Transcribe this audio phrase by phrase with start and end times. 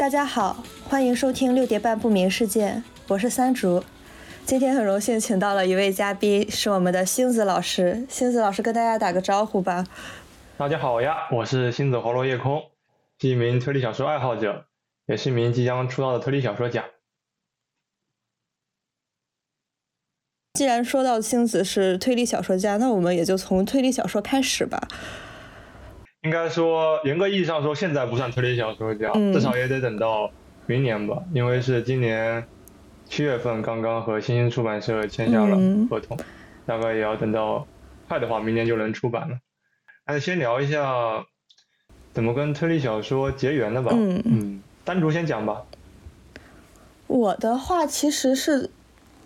[0.00, 3.84] 大家好，欢迎收听六叠半不明事件，我是三竹。
[4.46, 8.06] 今天很荣幸请到了一位嘉宾，是我们的星子老师。
[8.08, 9.86] 星子老师跟大家打个招呼吧。
[10.56, 12.62] 大家好呀，我是星子滑落夜空，
[13.18, 14.64] 是一名推理小说爱好者，
[15.04, 16.86] 也是一名即将出道的推理小说家。
[20.54, 24.88] 既然说到星子是推理小说家，那我们也就从推理小说开始吧。
[26.22, 30.30] 应该说，严格意义上说，现在不算推理小说家，至少也得等到
[30.66, 32.46] 明年吧，因为是今年
[33.06, 35.56] 七月份刚刚和新星出版社签下了
[35.88, 36.18] 合同，
[36.66, 37.66] 大概也要等到
[38.06, 39.38] 快的话，明年就能出版了。
[40.06, 41.24] 那先聊一下
[42.12, 43.92] 怎么跟推理小说结缘的吧。
[43.94, 45.64] 嗯嗯，单独先讲吧。
[47.06, 48.70] 我的话其实是。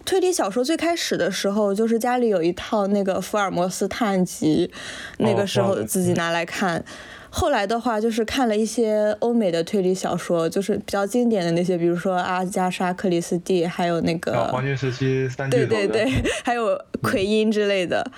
[0.05, 4.71] 推理小说最开始的时候，就是家里有一套那个福尔摩斯探案集，
[5.19, 6.85] 那个时候自己拿来看。
[7.31, 18.09] 后来的话，就是看了一些欧美的推理小说，就是比较经典的那些，比如说阿加莎·克里斯蒂，还有那个黄金时期三巨头，对对对， 还有奎因之类的，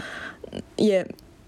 [0.76, 1.06] 也。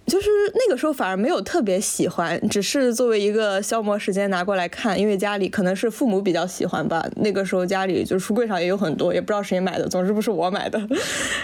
[0.09, 7.05] 就是那个时候反而没有特别喜欢，只是作为一个消磨时间拿过来看，因为家里可能是父母比较喜欢吧。
[7.17, 10.81] 那个时候家里就书柜上也有很多，也不知道谁买的，总之不是我买的。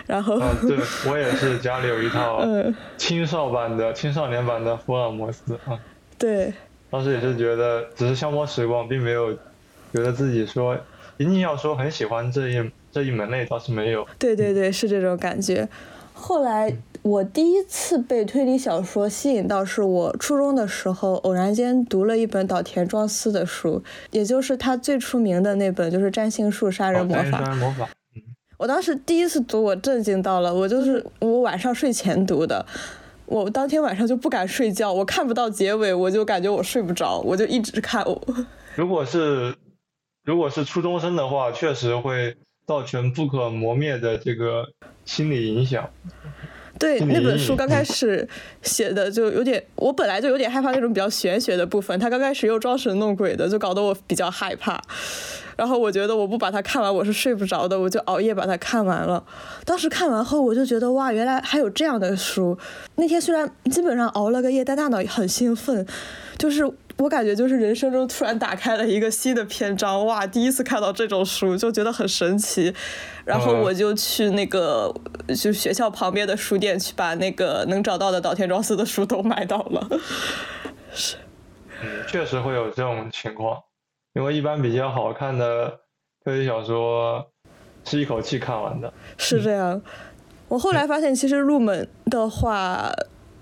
[0.07, 2.43] 然后，对我也是家里有一套
[2.97, 5.79] 青少版的、青少年版的福尔摩斯啊。
[6.19, 6.53] 对，
[6.91, 9.33] 当时也是觉得只是消磨时光，并没有
[9.93, 10.75] 觉得自己说
[11.19, 14.07] 一定要说很喜欢这一这一门类，倒是没有。
[14.19, 15.69] 对对对，是这种感觉。
[16.15, 16.75] 后来。
[17.05, 27.23] 我第一次被推理小说吸引到，是我初中的时候偶然间读了一本岛田庄司的书，也就是他最出名的那本，就是《占星术杀人魔法》。
[27.31, 27.87] 杀人魔法。
[28.57, 30.55] 我当时第一次读，我震惊到了。
[30.55, 32.65] 我就是我晚上睡前读的，
[33.27, 38.03] 我当天晚上就不敢睡觉，我看不到结尾，我就感觉我睡不着，我就一直看。
[38.77, 39.55] 如果是
[40.25, 42.35] 如果是初中生的话，确实会
[42.67, 44.65] 造成不可磨灭的这个
[45.05, 45.91] 心理影响。
[46.79, 48.27] 对那本书刚开始
[48.63, 54.81] 写的就有点，我本来就有点害怕那种比较玄学的部分，他刚开始又装神弄鬼的，就搞得我比较害怕。
[55.57, 59.23] 然后我觉得我不把它看完我是睡不着的，我就熬夜把它看完了。
[59.65, 62.59] 当时看完后我就觉得哇，原来还有这样的书。
[62.97, 65.87] 那天虽然基本上熬了个夜，但大脑很兴奋，
[66.37, 66.69] 就是。
[67.05, 70.27] 我感觉就是人生中突然打开了一个新的篇章，哇！
[70.27, 72.75] 第一次看到这种书就觉得很神奇，
[73.27, 74.91] 然后我就去那个
[75.37, 79.87] 就学校旁边的书店去把那个能找到的岛田庄司的书都买到了。
[80.95, 81.17] 是，
[81.83, 83.61] 嗯，确实会有这种情况，
[84.15, 85.81] 因为一般比较好看的
[86.25, 87.23] 推理小说
[87.85, 88.91] 是一口气看完的。
[89.19, 89.79] 是这样，
[90.49, 92.91] 我后来发现其实入门的话。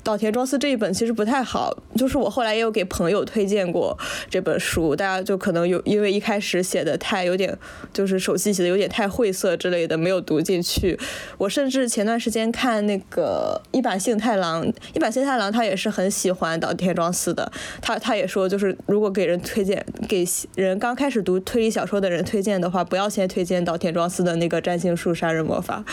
[0.03, 3.97] 岛田庄司这一本其实不太好，就是我后来也有给朋友推荐过
[4.29, 7.57] 这本书，大家就可能有因为一开始写的太有点，
[7.93, 10.99] 就是手气写的有点太晦涩之类的，没有读进去。
[11.39, 20.25] 我甚至前段时间看那个一坂幸太郎，一坂幸太郎他也是很喜欢岛田庄司的，他他也说就是如果给人推荐给
[20.57, 25.85] 人刚开始读推理小说的人推荐的话，不要先推荐岛田庄司的那个占星术杀人魔法。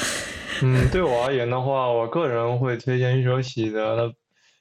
[0.62, 3.96] 嗯，对我而言的话，我个人会推荐玉手洗的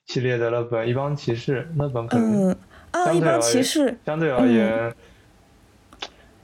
[0.09, 2.57] 系列的那本《一帮骑士》，那本可能
[2.93, 4.95] 相对而言，相对而言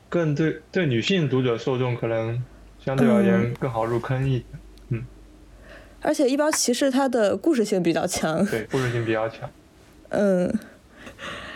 [0.09, 2.43] 更对对女性读者受众可能
[2.79, 4.45] 相对而言更好入坑一点。
[4.91, 5.05] 嗯，
[6.03, 9.51] 而且《一帮骑士》它的故事性比较强，对，故事性比较强。
[10.11, 10.53] 嗯，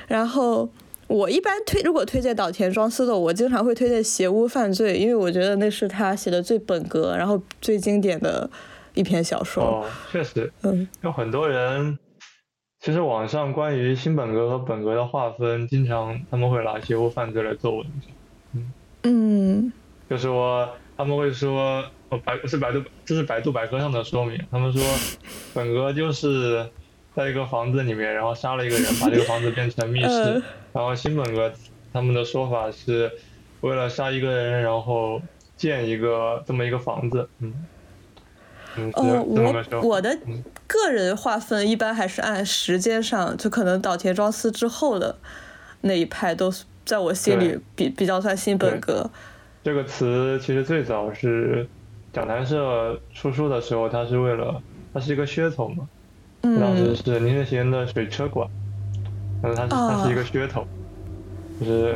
[0.09, 0.69] 然后。
[1.09, 8.51] 我一般推，如果推荐岛田庄司的，我经常会推荐《邪屋犯罪》，因为我觉得那是他写的最本格，然后最经典的
[8.99, 9.63] 一篇小说。
[9.63, 11.97] 哦，确实，嗯，有很多人，
[12.81, 18.11] 其实网上关于新本格和本格的划分，经常他们会拿《邪屋犯罪》来做文章。
[18.55, 18.73] 嗯。
[19.05, 19.73] 嗯，
[20.11, 24.83] 就说他们会说，哦，百是百度，这是百度百科上的说明，他们说
[25.55, 26.69] 本格就是
[27.15, 30.43] 在一个房子里面，然后杀了一个人，把这个房子变成密室。
[30.75, 31.53] 然后新本格
[31.93, 33.13] 他们的说法是，
[33.61, 35.23] 为了杀一个人，然后
[35.57, 37.55] 建一个这么一个房子，嗯，
[38.77, 40.17] 嗯，我我的
[40.67, 45.17] 个人划分一般还是按时间上，就可能岛田庄司之后的
[45.81, 46.53] 那一派都
[46.85, 49.11] 在我心里比比较算新本格。
[49.65, 51.67] 这个词其实最早是
[52.13, 54.63] 讲谈社出书的时候，它是为了
[54.93, 55.89] 它是一个噱头嘛，
[56.43, 58.49] 当时是林正贤的水车馆。
[59.41, 60.67] 然后它是它是一个噱头，
[61.61, 61.95] 就是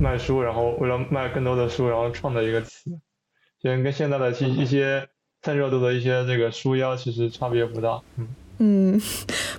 [0.00, 2.90] 卖书，然后为了卖更多的书，然后创的一个词，
[3.62, 5.06] 其实跟现在的一一些
[5.46, 8.26] 蹭热度的一些这个书腰其实差别不大，嗯。
[8.58, 9.00] 嗯，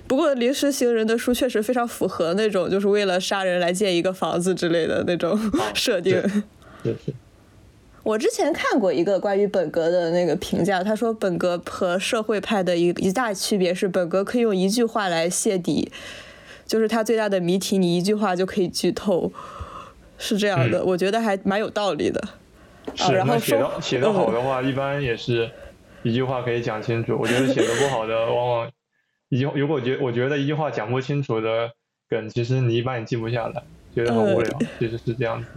[0.06, 5.38] 不过《临时行人》的书确实非常符合那种就是为了杀人来建一个房子之类的那种
[5.72, 6.20] 设定。
[6.82, 7.14] 是是。
[8.02, 15.90] 我之前看过一个关于本格的那个评价，他说本格和社会派的一一大区别是，本格可以用一句话来泄底，
[16.66, 19.30] 就是他最大的谜题，你一句话就可以剧透，
[20.18, 22.20] 是这样的，我觉得还蛮有道理的。
[22.96, 25.48] 是，然后写的写的好的话，一般也是
[26.02, 27.16] 一句话可以讲清楚。
[27.18, 28.70] 我觉得写的不好的， 往往
[29.28, 31.70] 一句如果觉我觉得一句话讲不清楚的
[32.08, 33.62] 梗，其实你一般也记不下来，
[33.94, 35.48] 觉得很无聊，其实是这样子。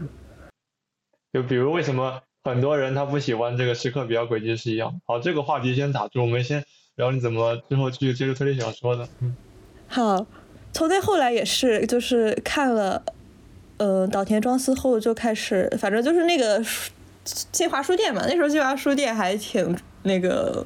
[1.33, 2.21] 就比如为什么？
[2.43, 4.99] 很多人他不喜欢这个时刻比较轨迹是一样。
[5.05, 6.65] 好，这个话题先打住，我们先
[6.95, 9.07] 聊你怎么之后去接触推理小说的。
[9.19, 9.35] 嗯，
[9.88, 10.25] 好，
[10.73, 13.03] 从那后来也是，就是看了，
[13.77, 16.59] 呃，岛田庄司后就开始，反正就是那个
[17.23, 19.77] 新华书店嘛，那时候新华书店还挺。
[20.03, 20.65] 那个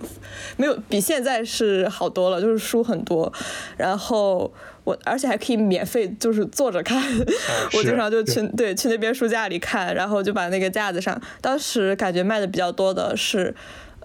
[0.58, 3.32] 没有比现在是好多了，就是书很多，
[3.78, 4.52] 然后
[4.84, 7.02] 我而且还可以免费就是坐着看，
[7.76, 13.54] 我经常就去对去那边书架里看，然后就把那个架子上，当时感觉卖的比较多的是。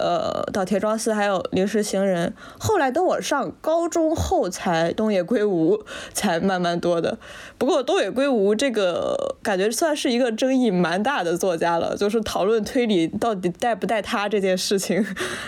[0.00, 7.18] 呃，岛田庄司还有临时行人，后来等我上高中后才东野圭吾 才慢慢多的。
[7.58, 15.04] 不过东野圭吾这个感觉算是一个争议蛮大的作家了，就是讨论推理到底带不带他这件事情，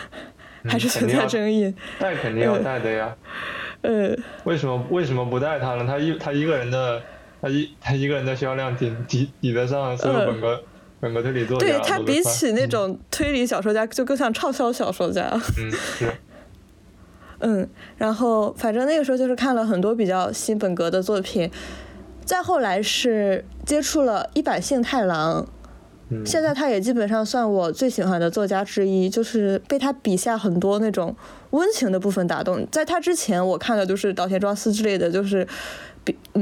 [0.68, 1.74] 还是存在争议。
[1.98, 3.16] 带肯定要带的呀。
[3.80, 4.14] 呃。
[4.44, 5.84] 为什么为什么不带他呢？
[5.86, 7.00] 他一他一个人的
[7.40, 10.62] 他一他一个人的销量顶抵抵得上所有本科。
[11.02, 15.28] 本格推理作家，对他比起那种推理小说家，就更像畅销小说家。
[15.58, 16.12] 嗯，是。
[17.44, 21.50] 嗯，然后反正那个时候就是看了很多比较新本格的作品，
[22.24, 25.44] 再后来是接触了一百幸太郎，
[26.24, 31.16] 现在他也基本上算我最喜欢的作家之一，就是被他笔下很多那种
[31.50, 32.64] 温情的部分打动。
[32.70, 35.44] 在他之前，我看的就是岛田庄司之类的，就是。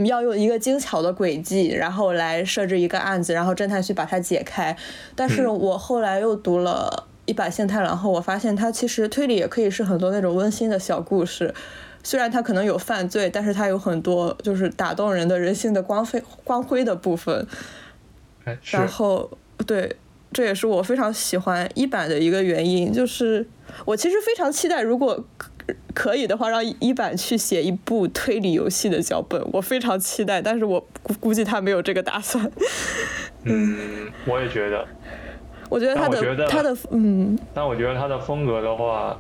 [0.05, 4.77] 要用一个精巧的轨迹，然后来设置一个案子，然后侦探去把它解开。
[5.17, 11.53] 但是我后来又读了一把幸太郎后，我发现它其实推理也可以是很多那种温馨的小故事。
[12.03, 17.47] 虽然它可能有犯罪，但是它有很多就是打动人的人性的光辉光辉的部分。
[18.45, 19.31] 然后，
[19.67, 19.97] 对，
[20.33, 23.47] 这也是我非常喜欢一版的一个原因，就是
[23.85, 25.25] 我其实非常期待如果。
[25.95, 30.41] 可以的话，让一版去写一部推理游戏的脚本，我非常期待。
[30.41, 32.51] 但是我估估计他没有这个打算。
[33.45, 34.87] 嗯，我也觉得。
[35.69, 39.17] 我觉得他的他的嗯，但我觉得他的风格的话，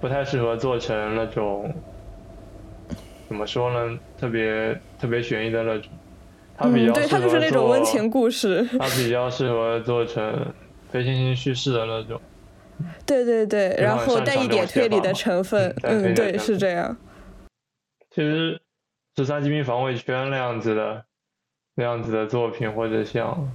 [0.00, 1.74] 不太适合做成那种
[3.28, 3.98] 怎么说呢？
[4.20, 5.90] 特别特别悬疑的那种。
[6.58, 8.66] 他比较对他就是那种温情故事。
[8.78, 10.46] 他比较适合做成
[10.90, 12.20] 非线性叙事的那种。
[13.04, 16.96] 对对对，然后带一点推理的成分， 嗯，对，是这样。
[18.10, 18.60] 其实
[19.16, 21.04] 十三机密防卫圈那样子的
[21.74, 23.52] 那样子的作品，或者像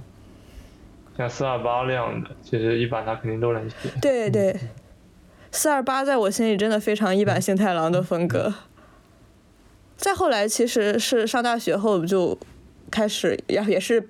[1.16, 3.76] 像四二八那样的，其实一版他肯定都能写。
[4.00, 4.56] 对对，
[5.50, 8.54] 四二八在我心里真的非常一版幸太郎的风格。
[9.96, 12.38] 再后来，其实是上大学后就
[12.90, 14.08] 开始也也是。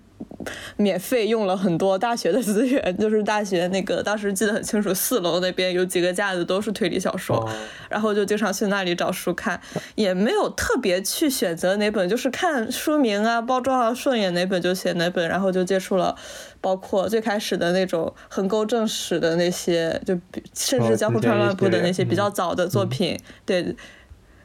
[0.76, 7.48] 免费用了很多大学的资源，就是大学那个 当时记得很清楚，四楼那边有几个架子都是推理小说，
[7.88, 9.60] 然后就经常去那里找书看，
[9.94, 16.16] 也没有特别去选择哪本，就是看书名啊、包装啊顺眼哪本就写哪本，然后就接触了，
[16.60, 20.18] 包括最开始的那种横沟正史的那些，就
[20.54, 23.74] 甚至江户川乱步的那些比较早的作品，对，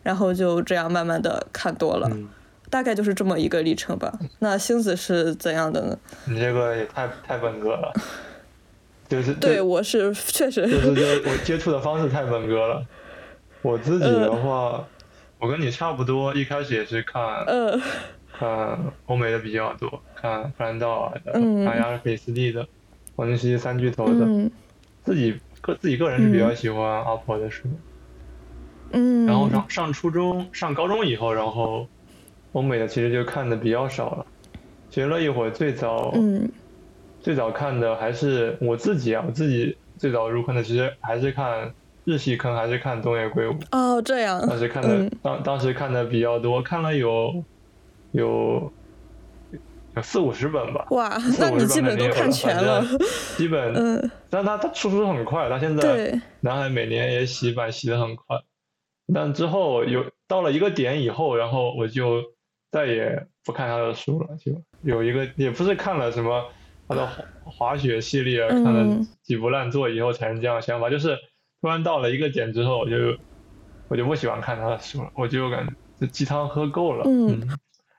[0.03, 2.09] 然后就这样慢慢的看多了。
[2.69, 4.11] 大概就是这么一个历程吧。
[4.39, 5.97] 那星子是怎样的呢？
[6.25, 7.93] 你这个也太太本格了，
[9.07, 12.85] 就是对我是确实，就是就我接触的方式太本格了。
[13.61, 14.85] 我自己的话，
[15.39, 17.45] 我跟你差不多，一开始也是看
[18.37, 22.67] 看欧美的比较多，看弗兰道尔的，看亚尔菲斯蒂的，
[23.15, 24.49] 黄金时期三巨头的。
[25.03, 27.63] 自己个自己个人是比较喜欢阿婆的书。
[28.91, 29.25] 嗯。
[29.25, 31.87] 然后上上初中、上高中以后，然后。
[32.53, 34.25] 欧美的其实就看的比较少了，
[34.89, 36.49] 学了一会儿，最早，嗯
[37.19, 41.73] 最早看的还是我自己啊，我自己最早入坑的其实还是看
[42.05, 43.55] 日系坑，还是看东野圭吾。
[43.71, 44.39] 哦，这样。
[44.47, 47.43] 当时看的当当时看的比较多，看了有
[48.13, 48.71] 有
[49.95, 50.87] 有四五十本吧。
[50.91, 52.81] 哇，那你基本都看全了。
[53.35, 54.11] 基本，嗯。
[54.29, 58.37] 但他他出书很快，他现在南海每年也洗版洗的很快，
[59.13, 62.23] 但之后有到了一个点以后，然后我就。
[62.77, 66.45] 再也不看他的书了，就有一个也不是看了什么
[66.87, 71.17] 他的滑滑雪系列，看了几部烂作以后产生这样的想法，就是
[71.59, 72.95] 突然到了一个点之后，我就
[73.87, 75.67] 我就不喜欢看他的书了，我就感
[75.99, 77.03] 觉鸡汤喝够了。
[77.07, 77.49] 嗯，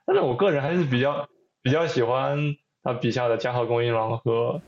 [0.05, 1.27] 但是我个人还是比较
[1.61, 4.61] 比较喜欢他笔下的加贺恭一郎和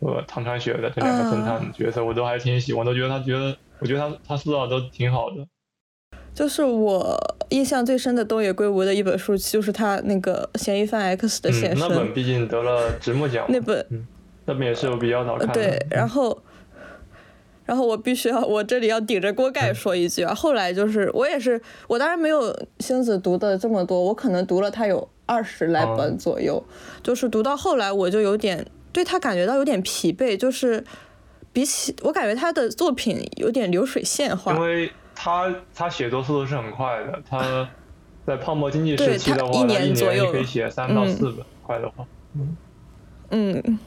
[0.00, 5.46] 和唐川雪的这两个侦探角色，我都还挺喜欢，都觉得他觉得，我觉得他他塑造都挺好的。
[6.34, 7.18] 就是我
[7.50, 11.86] 印象最深的东野圭吾的一本书，就是他那个《嫌疑犯 X 的现身》。
[11.88, 13.44] 那本毕竟得了直木奖。
[13.48, 13.86] 那本，
[14.46, 15.52] 那本也是我比较早看的。
[15.52, 16.42] 对，然后，
[17.66, 20.34] 然后我必须要，我这里要顶着锅盖说一句啊。
[20.34, 26.64] 后来就是我也是，我当然没有星子读的这么多，我可能读了他有二十来本左右。
[27.02, 30.82] 就是读到后来，我就有点对他感觉到有点疲惫，就是
[31.52, 34.54] 比起我感觉他的作品有点流水线化。
[34.54, 37.68] 因为他他写作速度是很快的，他
[38.26, 42.06] 在泡沫经济时期的话，一年左右可以写三到四本，快的话。
[42.34, 42.56] 嗯
[43.30, 43.78] 嗯，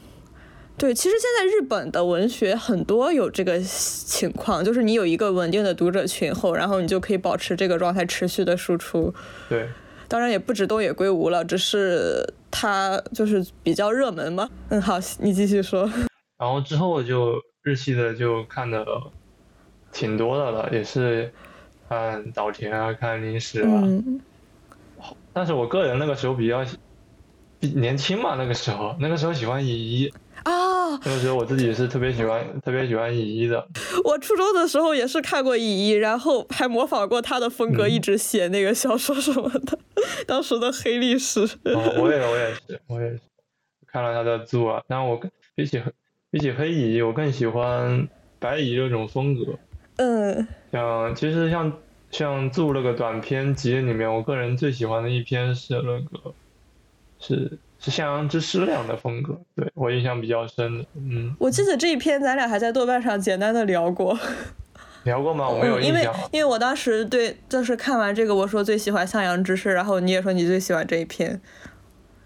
[0.76, 9.14] 对，其实现在日本的文学很多有这个情况，就是你有一个稳定的读者群后，然后你就可以保持这个状态持续的输出。
[9.48, 9.68] 对，
[10.06, 14.50] 当然也不止东野圭吾了，只是他就是比较热门嘛。
[14.68, 15.90] 嗯，好，你继续说。
[16.38, 18.84] 然后之后就日系的就看的。
[19.96, 21.32] 挺多的了，也是
[21.88, 23.82] 看岛田啊，看林史啊。
[25.32, 26.62] 但是我个人那个时候比较
[27.60, 30.12] 年轻嘛，那个时候那个时候喜欢乙一
[30.42, 30.98] 啊。
[31.02, 33.66] 那个时候我自己是特别喜欢特别喜欢乙一的。
[34.04, 39.78] 我初中的时候也是看过乙一，然后还模仿过他的风格，一直写那个小说什么的。
[40.28, 41.40] 当时的黑历史。
[41.40, 43.20] 哦我也我也是我也是
[43.86, 45.18] 看了他的作啊，但我
[45.54, 45.82] 比起
[46.30, 48.06] 比起黑乙一，我更喜欢
[48.38, 49.58] 白乙这种风格。
[49.96, 51.72] 嗯，像其实像
[52.10, 56.34] 像做那个短篇集里面，我个人最喜欢的一篇是那个
[57.18, 60.84] 是是向阳之诗那样的风格，对我印象比较深的。
[60.94, 64.18] 嗯，我记得这一篇咱俩还在豆瓣上简单的聊过，
[65.04, 65.48] 聊过吗？
[65.48, 65.94] 我没有印象。
[65.94, 71.40] 因为因为我当时对就是看完这个，我说最喜欢向阳之诗，然后你也说你最喜欢这一篇。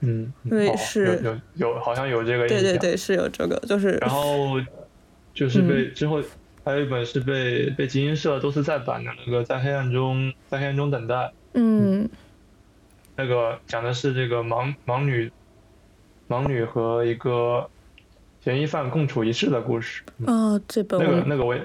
[0.00, 2.62] 嗯，对，是有有好像有这个印象。
[2.62, 4.60] 对对对，是有这个，就是然后
[5.32, 6.20] 就是被之后。
[6.62, 11.32] 还有一本是被被集英社都是再版的那个，在黑暗中，在黑暗中等待。
[11.54, 12.08] 嗯，
[13.16, 15.32] 那个讲的是这个盲盲女，
[16.28, 17.68] 盲女和一个
[18.42, 20.02] 嫌疑犯共处一室的故事。
[20.26, 21.62] 哦，这本那个那个我也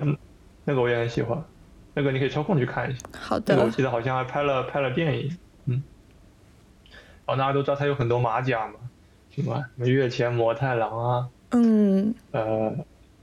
[0.63, 1.43] 那个我也很喜欢，
[1.93, 2.99] 那个你可以抽空去看一下。
[3.19, 3.53] 好的。
[3.53, 5.37] 那个我记得好像还拍了拍了电影。
[5.65, 5.83] 嗯。
[7.25, 8.75] 哦，大家都知道他有很多马甲嘛，
[9.29, 11.29] 什么什么月前魔太郎啊。
[11.51, 12.15] 嗯。
[12.31, 12.73] 呃，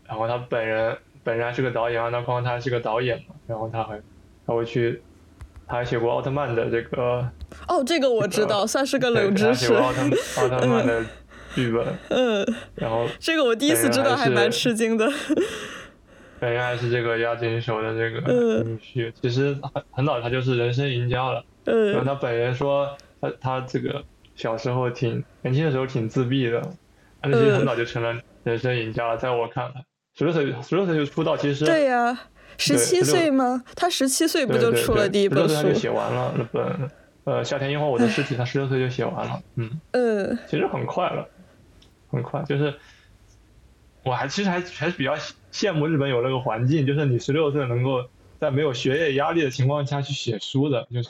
[0.06, 0.98] 然后他本人。
[1.24, 4.00] 本人还是个导演，那况他是个导演嘛，然后他还
[4.46, 5.00] 他会去，
[5.66, 7.28] 他还写过奥特曼的这个。
[7.68, 9.66] 哦，这个我知道，算是个冷知识。
[9.66, 10.00] 写过奥特
[10.38, 11.04] 奥特曼的
[11.54, 11.86] 剧本。
[12.08, 12.54] 嗯。
[12.74, 13.06] 然后。
[13.20, 15.08] 这个我第一次知道，还蛮吃惊的。
[16.40, 21.44] 本人还是这个押井守的这个女婿，其实很很早他就是人生赢家了。
[21.66, 21.92] 嗯。
[21.92, 24.02] 然后他本人说，他他这个
[24.34, 26.60] 小时候挺年轻的时候挺自闭的，
[27.20, 29.84] 但是其实很早就成了人生赢家了，在我看来。
[30.14, 32.18] 十六岁，十六岁就出道，其实对呀，
[32.58, 33.62] 十七岁吗？
[33.74, 35.54] 他十七岁不就出了第一本书？
[35.54, 36.90] 他就写完了那本
[37.24, 41.26] 呃《夏天樱花我的尸体》，他十六岁就写完了，嗯嗯，其实很快了，
[42.10, 42.42] 很快。
[42.42, 42.74] 就是
[44.04, 45.16] 我还其实还还是比较
[45.50, 48.04] 羡慕日本有那个环境，就是你十六岁能够
[48.38, 51.08] 在没有学业压力的情况下去写书的，就是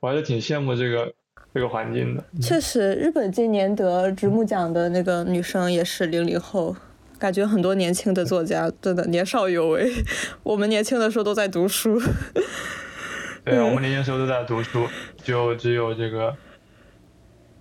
[0.00, 1.10] 我还是挺羡慕这个
[1.54, 2.22] 这个环境的。
[2.42, 6.76] 确实，日本今年得直木奖的那个女生也是零零后。
[7.18, 9.90] 感觉很多年轻的作家真的年少有为，
[10.42, 12.00] 我们年轻的时候都在读书。
[13.44, 14.86] 对啊，我们年轻时候都在读书，
[15.22, 16.34] 就只有这个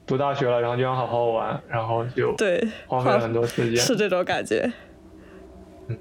[0.05, 4.71] 读大学了，然后就想好好玩，然后就对花费了很多时间，是这种感觉。
[5.88, 5.97] 嗯，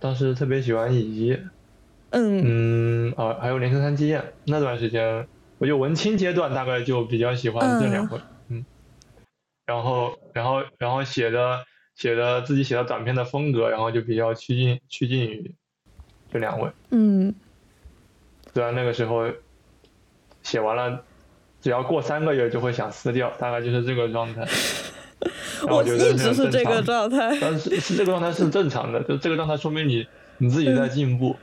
[0.00, 1.38] 当时特别喜欢乙一。
[2.10, 5.26] 嗯嗯啊，还有连城三基彦那段时间，
[5.58, 8.20] 我就文青阶段大概就比较喜欢这两位。
[8.48, 8.64] 嗯，
[9.66, 11.58] 然后然后然后写的。
[11.94, 15.54] 写的自己写的短篇的风格，然后就比较趋近趋近于
[16.32, 16.70] 这两位。
[16.90, 17.34] 嗯，
[18.52, 19.30] 虽然那个时候
[20.42, 21.02] 写完了，
[21.60, 24.46] 只要过三个月就会想撕掉，大概就是这个状态。
[25.66, 27.38] 我一直是这个状态。
[27.40, 30.06] 但是是这个状态是正常的，就这个状态说明你
[30.38, 31.36] 你自己在进步。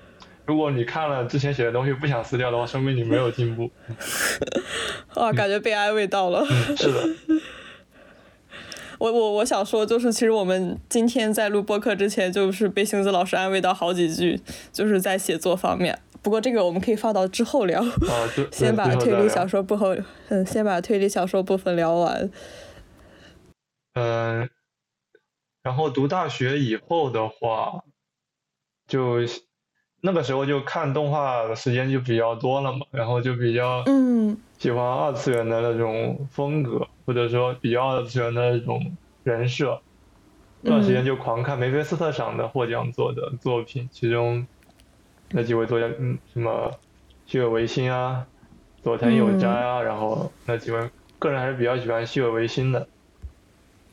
[0.45, 3.71] 如果你看了之前写的东西不想撕掉的话，说明你没有进步。
[5.15, 6.45] 哇，感觉被安慰到了。
[6.75, 7.09] 是的。
[9.01, 14.39] 我我我想说，就是其实我们今天在录播课之前，就是被星子老师安慰到好几句，
[14.71, 15.97] 就是在写作方面。
[16.21, 17.83] 不过这个我们可以放到之后聊，
[18.53, 22.29] 先把推理小说部分，嗯，先把推理小说部分聊完。
[23.95, 24.47] 嗯，
[25.63, 27.83] 然后读大学以后的话，
[28.87, 29.17] 就
[30.01, 39.81] 那个时候就看动画的时间就比较多了嘛，然后就比较嗯喜欢二次元的那种风格，或者说比较二次元的那种人设。
[40.61, 44.45] 那段时间就狂看梅菲斯特赏的获奖作的作品，其中
[45.31, 46.69] 那几位作家，嗯，什么
[47.25, 48.27] 西尾维新啊、
[48.83, 52.87] 佐藤有斋啊，然后那几位，个人还是比较喜欢西尾维新的。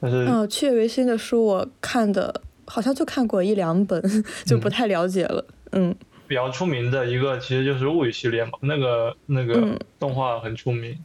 [0.00, 4.02] 但是哦，雀维新的书我看的好像就看过一两本，
[4.44, 5.42] 就不太了解了。
[5.72, 5.94] 嗯
[6.28, 11.02] 比较出名的一个其实就是物语系列嘛，那个那个嗯动画很出名，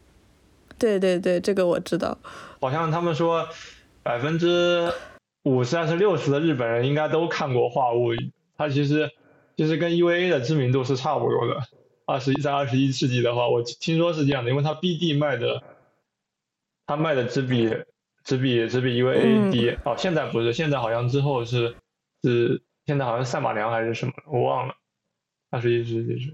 [0.77, 2.17] 对对对，这个我知道。
[2.59, 3.47] 好像他们说
[4.03, 4.91] 百分之
[5.43, 8.17] 五十还是六十的日本人应该都看过《画物语》，
[8.57, 9.09] 它其实
[9.55, 11.61] 就是跟 EVA 的知名度是差不多的。
[12.05, 15.63] 二十一在二十一世纪的话，我听说是这样的，因为它 BD 卖的，
[16.85, 17.73] 它卖的只比
[18.25, 21.75] 只比只比 EVA 嗯低、哦，现在不是，现在好像之后是
[22.23, 24.75] 是现在好像赛马娘还是什么，我忘了。
[25.53, 26.33] 二十一世纪是，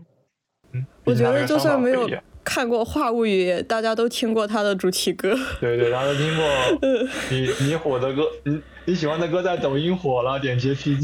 [0.72, 2.10] 嗯，我觉得就算没有
[2.42, 5.36] 看过《话物语》，大家都听过他的主题歌。
[5.60, 6.46] 对对，大家都听过
[7.30, 11.04] 你你火的歌，你你喜欢的歌在抖音火了，点击 PG。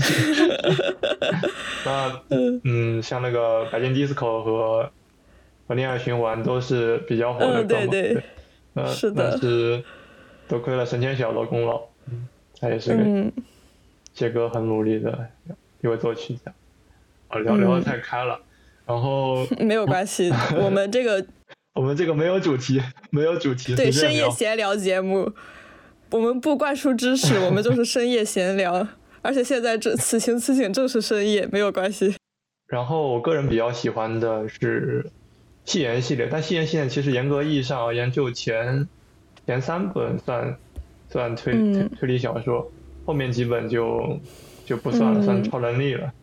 [1.86, 2.22] 那
[2.64, 4.90] 嗯，像那个白金 disco 和
[5.68, 7.86] 和恋爱循环都是比较火的嗯歌嘛。
[7.92, 8.24] 对对
[8.76, 9.84] 呃，是的但是
[10.48, 12.30] 多亏了神仙小的功劳，嗯，
[12.62, 13.30] 他也是个嗯
[14.14, 15.28] 写歌很努力的
[15.82, 16.54] 一位作曲家。
[17.36, 18.40] 啊，聊聊的嗯太开了，
[18.86, 21.26] 然后 没有关系， 我们这个
[21.76, 25.32] 我们这个没有主题，没有主题，对深夜闲聊节目，
[26.12, 28.88] 我们不灌输知识，我们就是深夜闲聊。
[29.22, 32.16] 而且现在这此情此景正是深夜，没有关系。
[32.68, 35.10] 然后我个人比较喜欢的是
[35.66, 38.88] 戏言系列，但戏言系列其实严格意义上而言，就前
[39.48, 40.56] 前三本算
[41.10, 42.72] 算推、嗯推推理小说，
[43.06, 44.20] 后面几本就
[44.64, 46.14] 就不算了，嗯算超能力了。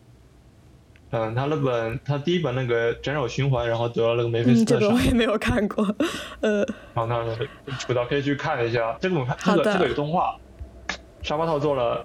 [1.15, 5.85] 嗯，他那本他第一本那个斩首循环，然后得了那个梅菲斯嗯，这特赏，个我也没有看过。
[6.41, 6.65] 呃，
[6.95, 10.35] 然后他那个楚导可以去看一下，这个我看这个这个有动画，
[11.21, 12.03] 沙发套做了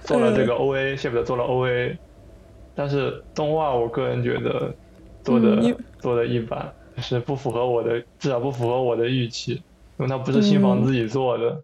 [0.00, 1.94] 做了这个嗯 OA，谢普的做了 OA，
[2.74, 4.74] 但是动画我个人觉得
[5.22, 9.52] 做的、嗯做的一般，就是不符合我的，至少不符合我的预期，
[9.98, 11.62] 因为它不是新房嗯自己做的。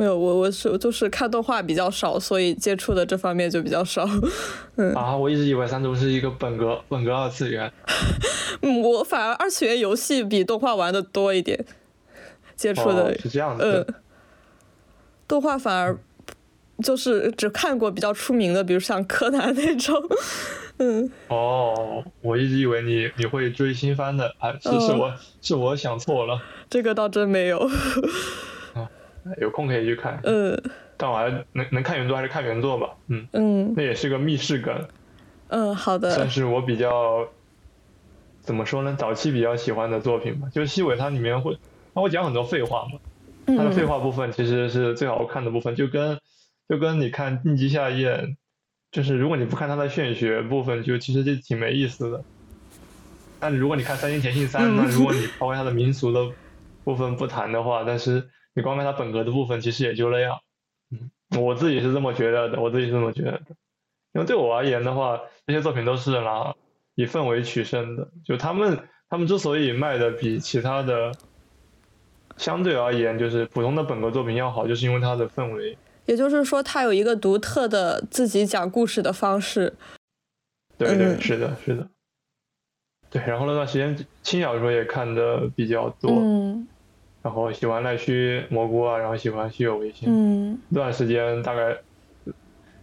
[0.00, 4.08] 没有，我我是就是看动画比较少，所以接触的这方面就比较少。
[4.76, 7.70] 嗯啊，我一直以为三足是一个本格本格二次元，
[8.62, 11.62] 嗯，我反而二次元游戏比动画玩的多一点，
[12.56, 13.82] 接触的哦、是这样的。
[13.86, 13.94] 嗯。，
[15.28, 15.98] 动画反而
[16.82, 20.02] 就是只看过比较出名的，比如像柯南那种。
[20.78, 27.70] 嗯，哦，我一直以为你你会追新番的，啊，是是哦我是我想错了，这个倒真没有。
[29.40, 30.20] 有空可以去看。
[30.24, 30.60] 嗯
[30.96, 34.86] 但我还能能看原作还是看原作吧，嗯，嗯那也是个密室梗，
[35.48, 36.28] 嗯，好的算。
[36.28, 37.26] 是我比较
[38.42, 40.48] 怎么说呢，早期比较喜欢的作品吧。
[40.52, 41.56] 就是西尾它里面会，
[41.94, 43.00] 它会讲很多废话嘛，
[43.46, 46.18] 它的废嗯话部分其实是最好看的部分，就跟
[46.68, 48.26] 就跟你看《印记下咽》，
[48.92, 52.22] 就是如果你不看它的炫学部分，就其实就挺没意思的。
[53.38, 56.30] 但如果你看《三星甜信三》，嗯那如果你抛开它的民俗的
[56.84, 58.28] 部分不谈的话，但是
[58.60, 60.38] 你光看他本格的部分，其实也就那样。
[60.90, 63.46] 嗯，我自己是这么觉得的，我自己是这么觉得的。
[64.12, 66.54] 因为对我而言的话，这些作品都是拿
[66.94, 68.06] 以氛围取胜的。
[68.22, 71.10] 就他们他们之所以卖的比其他的
[72.36, 75.78] 相对而言，就是普通的本格作品要好，就是因为它的氛围。
[76.04, 79.72] 也就是说，他有一个独特的自己讲故事的方式。
[80.76, 81.88] 对对，嗯是的，是的。
[83.08, 86.66] 对，然后那段时间轻小说也看的比较多，嗯
[87.22, 90.08] 然后喜欢赖须蘑菇啊，然后喜欢虚有维新。
[90.08, 91.76] 嗯那段时间大概，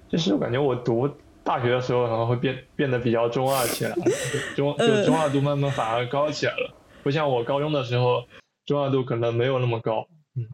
[0.10, 1.10] 就是我感觉我读
[1.44, 3.96] 大学的时候，可能会变变得比较中二起来，
[4.56, 6.74] 中就中二度慢慢反而高起来了，
[7.04, 8.26] 不像我高中的时候，
[8.66, 10.08] 中二度可能没有那么高。
[10.36, 10.48] 嗯，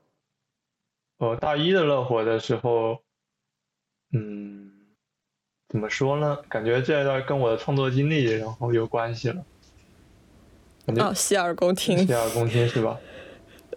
[1.18, 3.00] 我大一的热火的时候，
[4.14, 4.72] 嗯，
[5.68, 6.38] 怎么说呢？
[6.48, 9.44] 感觉这一段跟我的创作经历然后有关系了。
[10.98, 11.98] 哦，洗耳恭听。
[12.06, 12.98] 洗耳恭听是吧？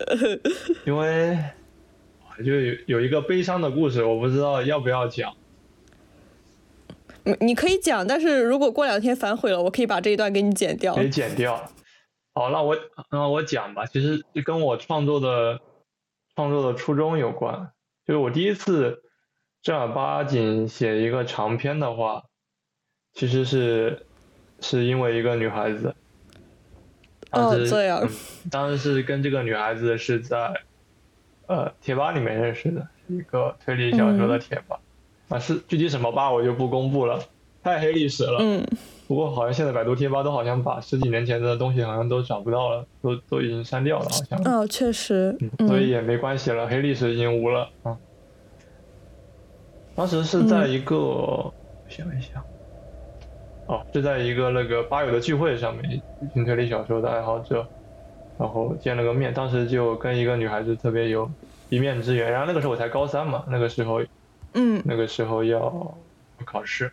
[0.86, 1.38] 因为
[2.44, 5.34] 就有有一个悲伤的故事，我不知道要不要讲。
[7.24, 11.08] 你你可以讲，但是如果过两天反悔了，我可以把这一段给你剪掉给。
[11.08, 11.56] 剪掉。
[12.34, 12.76] 好，那我
[13.10, 15.60] 那我讲吧，其实跟我创作的
[16.34, 17.72] 创作的初衷有关。
[18.06, 19.02] 就是我第一次
[19.62, 22.22] 正儿八经写一个长篇的话，
[23.14, 24.06] 其实是
[24.60, 25.96] 是因为一个女孩子。
[27.30, 28.08] 当时哦这样嗯，
[28.50, 30.52] 当时是跟这个女孩子是在
[31.46, 34.78] 呃贴吧里面认识的，一个推理小说的贴吧。
[35.28, 37.20] 啊，是具体什么吧我就不公布了。
[37.62, 38.38] 太黑历史了。
[38.40, 38.64] 嗯。
[39.08, 44.40] 不过好像现在百度贴吧都好像把十几年前的东西好像都找不到了，都都已经删掉了，好像。
[44.44, 45.36] 哦，确实。
[45.58, 45.68] 嗯。
[45.68, 47.96] 所以也没关系了，黑历史已经无了啊。
[49.94, 51.54] 当时是在一个，我
[51.88, 52.44] 想一想，
[53.66, 57.66] 哦，是在一个那个吧友的聚会上面，一群推理小说的爱好者，
[58.38, 61.30] 然后见了个面，当时就跟一个女孩子特别有
[61.68, 62.30] 一面之缘。
[62.30, 64.02] 然后那个时候我才高三嘛，那个时候，
[64.54, 65.96] 嗯，那个时候要
[66.44, 66.90] 考试，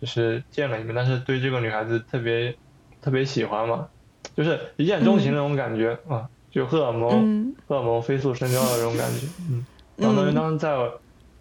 [0.00, 2.54] 就是见了一面，但是对这个女孩子特别
[3.00, 3.88] 特别喜欢嘛，
[4.36, 9.66] 就是一见钟情那种感觉啊，就荷尔蒙荷尔蒙飞速升高的那种感觉，嗯，
[9.96, 10.90] 然后当时在。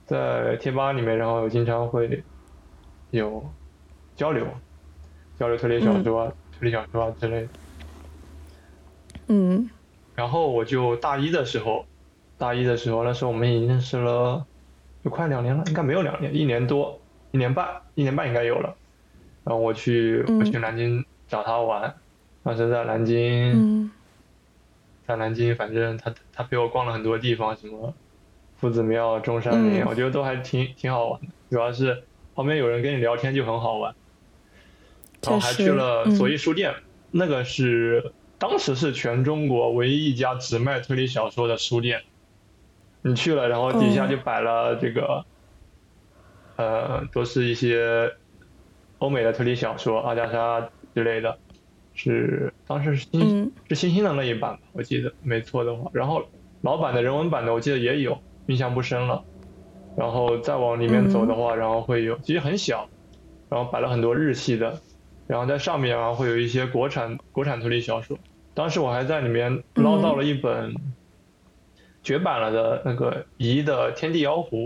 [0.08, 2.22] 在贴吧里面，然后经常会
[3.12, 3.42] 有
[4.22, 4.46] 交流，
[5.40, 7.48] 交流推理小说、啊、推理小说啊之类的。
[9.30, 9.68] 嗯。
[10.14, 11.88] 然后我就大一的时候，
[12.38, 14.46] 大一的时候，那时候我们已经认识了，
[15.04, 17.00] 就快两年了，应该没有两年，一年多，
[17.32, 18.76] 一年半，一年半应该有了。
[19.44, 21.92] 然后我去我去南京找他玩，
[22.44, 23.90] 当时在南京，
[25.08, 27.92] 在南京，反正他他陪我逛了很多地方，什么。
[28.58, 31.28] 夫子庙、中山陵，我觉得都还挺挺好玩的。
[31.50, 32.04] 主要是
[32.36, 33.96] 旁边有人跟你聊天就很好玩。
[35.24, 36.74] 然后还去了左翼书店，
[37.12, 42.02] 那个是当时是全中国唯一一家只卖推理小说的书店。
[43.04, 45.26] 你去了，然后底下就摆了这个，
[46.56, 48.12] 呃，都是一些
[49.00, 51.38] 欧美的推理小说，阿加莎之类的，
[51.94, 55.90] 是当时是新是新兴的那一版吧，我记得没错的话。
[55.94, 56.24] 然后
[56.62, 58.18] 老版的人文版的，我记得也有。
[58.48, 59.24] 印象不深了，
[59.96, 62.90] 然后再往里面走的话，然后会有，其实很小，
[63.50, 64.82] 然后摆了很多日系的，
[65.32, 68.20] 然后在上面啊会有一些国产国产推理小说。
[68.54, 70.76] 当时我还在里面捞到了一本
[72.04, 74.66] 绝版了的那个遗的《天地妖狐》，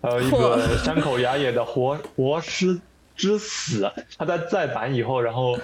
[0.00, 2.80] 还有一个山口雅也的《活活尸
[3.16, 3.82] 之死》，
[4.16, 5.58] 它在再版以后，然后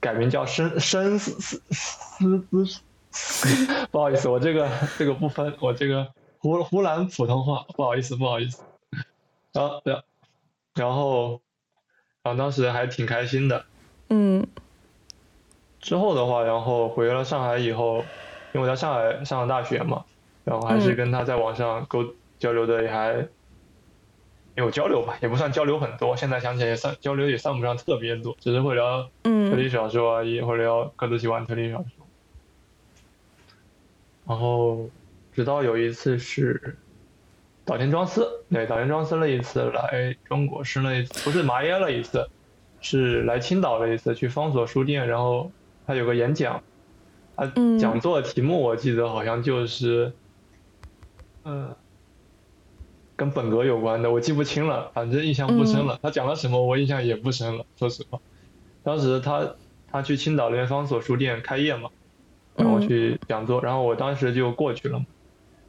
[0.00, 3.46] 改名叫《生生死死死死》。
[3.92, 6.08] 不好意思，我这个这个不分，我这个。
[6.38, 8.62] 湖湖南普通话，不好意思，不好意思。
[10.74, 11.40] 然后，
[12.24, 13.64] 然后当时还挺开心的。
[14.08, 14.44] 嗯。
[15.78, 17.98] 之后的话，然后回了上海以后，
[18.52, 20.04] 因为我在上海上了大学嘛，
[20.42, 23.28] 然后还是跟他在网上沟交流的也还
[24.56, 26.16] 有交流吧，也不算交流很多。
[26.16, 32.06] 现在想起来也算交流也算不上特别多，只是会聊推理小说啊，也会聊各自喜欢推理小说。
[34.26, 34.88] 然后。
[35.34, 36.78] 直到有一次是
[37.64, 42.28] 岛田庄司，对岛田庄司那一次来中国是那一次不是麻耶了一次，
[42.80, 45.50] 是来青岛了一次去方所书店，然后
[45.86, 46.62] 他有个演讲，
[47.36, 50.12] 他讲座的题目我记得好像就是，
[51.44, 51.74] 嗯，
[53.16, 55.98] 跟本格有关的，我记不清了，反正印象不深了。
[56.02, 58.20] 他讲了什么我印象也不深了，说实话。
[58.82, 59.54] 当时他
[59.90, 61.88] 他去青岛那边方所书店开业嘛，
[62.56, 65.02] 然后去讲座，然后我当时就过去了。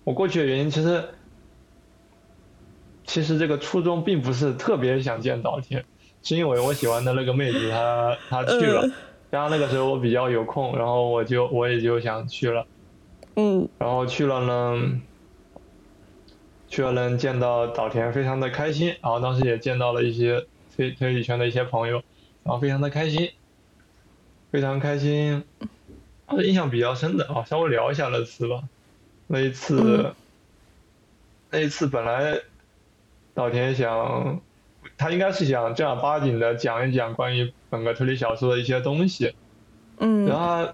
[0.04, 1.06] 我过去的原因其实，
[3.06, 5.86] 其实这个初衷并不是特别想见岛田，
[6.24, 8.90] 是因为我喜欢的那个妹子她她去了，
[9.30, 12.66] 然后那个时候我比较有空，然后我就我也就想去了，
[13.36, 15.02] 嗯，然后去了呢，
[16.68, 22.04] 去了能见到岛田，非常的开心，然后当时也见到了一些推推理圈的一些朋友，
[22.44, 23.32] 然后非常的开心，
[24.52, 25.44] 非常开心，
[26.44, 28.64] 印象比较深的啊，稍微聊一下那次吧。
[29.28, 30.14] 那一次，
[31.50, 32.40] 那一次本来，
[33.36, 34.42] 岛田想，
[34.98, 39.36] 他应该是想正儿八经的讲一讲关于本格推理小说的一些东西，
[40.00, 40.74] 嗯，然后，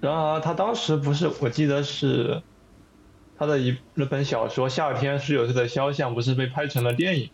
[0.00, 2.40] 然而他当时不是，我记得是，
[3.36, 7.28] 他的一那本小说《夏天十九岁的肖像》不是被拍成了电影？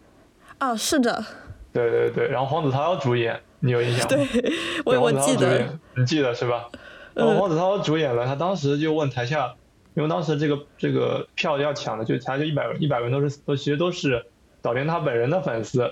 [0.56, 1.22] 啊，是的。
[1.70, 4.08] 对对对，然后黄子韬主演，你有印象吗？
[4.32, 4.52] 对，
[4.86, 6.70] 我我记得，你记得是吧？
[7.12, 9.54] 然后黄子韬主演了，他当时就问台下。
[9.98, 14.24] 因为当时这个这个票要抢的就才就一百一百人都是都其实都是
[14.62, 15.90] 岛田他本人的粉丝，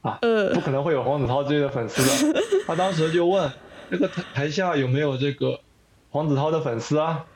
[0.00, 0.18] 啊，
[0.54, 2.40] 不可能会有黄子韬之类的粉丝的。
[2.66, 3.52] 他当时就问
[3.90, 5.60] 这个台台下有没有这个
[6.08, 7.26] 黄子韬的粉丝啊？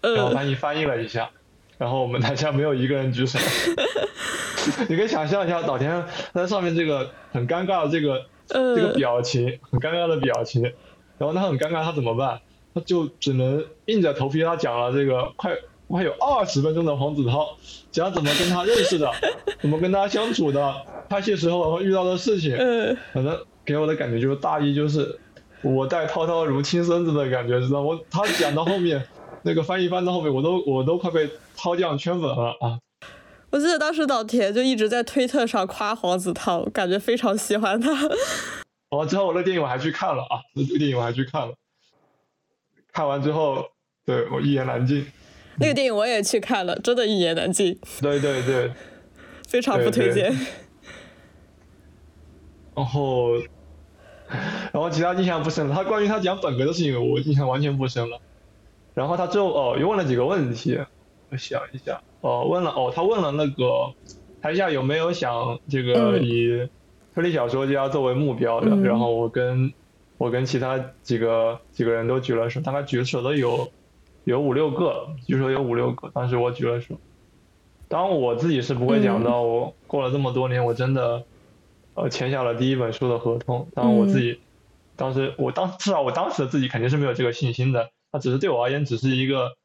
[0.00, 1.28] 然后翻译翻译了一下，
[1.76, 3.38] 然后我们台下没有一个人举手。
[4.88, 10.62] 你可以想象一下岛田在上面这个很尴尬的这个这个表情，很尴尬的表情，
[11.18, 12.40] 然后他很尴尬，他怎么办？
[12.74, 15.56] 他就只能硬着头皮，他讲了这个快
[15.88, 17.56] 快有二十分钟的黄子韬，
[17.90, 19.10] 讲怎么跟他认识的，
[19.60, 20.74] 怎么跟他相处的，
[21.08, 22.56] 拍戏时候遇到的事情。
[22.56, 22.96] 嗯。
[23.12, 25.18] 反正给我的感觉就是大意就是
[25.62, 29.04] 我待涛涛如亲孙子的感觉，知道我他讲到后面
[29.42, 32.78] 那个翻译翻到后面，我都我都快被涛酱圈粉了啊！
[33.50, 37.90] 我记得当时老田就一直在推特上夸黄子韬，感觉非常喜欢他。
[38.90, 41.54] 哦之后，我那电影我还去看了啊，那部电影我还去看了。
[42.92, 43.64] 看完之后，
[44.04, 45.06] 对我一言难尽。
[45.58, 47.78] 那个电影我也去看了，真的一言难尽。
[48.00, 48.72] 对对对，
[49.48, 50.32] 非常不推荐。
[52.74, 53.34] 然后，
[54.72, 55.74] 然后其他印象不深了。
[55.74, 58.18] 他关于他讲本格的事情，我印象完全不深了。
[58.94, 60.78] 然后他最后哦，又问了几个问题，
[61.30, 63.92] 我想一下，哦，问了哦，他问了那个
[64.40, 66.68] 台下有没有想这个以
[67.14, 69.70] 推理小说家作为目标的，然后我跟
[70.20, 73.72] 我跟其他几个几个人都举了手，大概举手的有
[74.24, 77.00] 有五六个，举手有五六个，当时我举了手。
[77.88, 81.24] 当然我自己是不会讲到，我过了这么多年，我真的。
[81.94, 84.40] 呃，签下了第一本书的合同，当然我自己，
[84.94, 89.56] 当时我当至少我当时的自己肯定是没有这个信心的，它只是对我而言只是一个，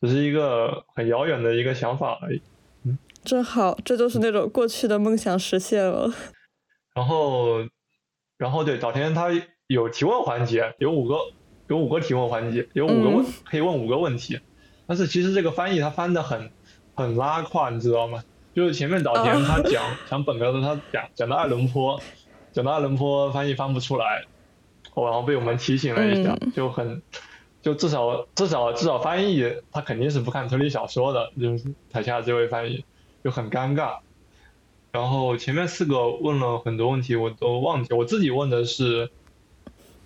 [0.00, 2.40] 只是一个很遥远的一个想法而已。
[2.84, 6.10] 嗯，真好，这就是那种过去的梦想实现了。
[6.96, 7.58] 然后，
[8.38, 9.28] 然后对，早田他
[9.68, 11.16] 有提问环节，有五个，
[11.66, 14.40] 有五个提问环节，有五个问可以问五个问题，
[14.86, 16.50] 但是其实这个翻译他翻的很
[16.94, 18.24] 很拉胯，你知道吗？
[18.54, 22.00] 就是前面导田他讲讲本格的，他讲讲到爱伦坡，
[22.50, 24.24] 讲到爱伦坡翻译翻不出来，
[24.94, 27.02] 然后被我们提醒了一下，就很
[27.60, 32.86] 就至少至少至少翻译他肯定是不看推理小说的，就是台下这位翻译
[33.22, 33.98] 就很尴尬。
[34.92, 39.10] 然后前面四个问了很多问题，我都忘记，我自己问的是，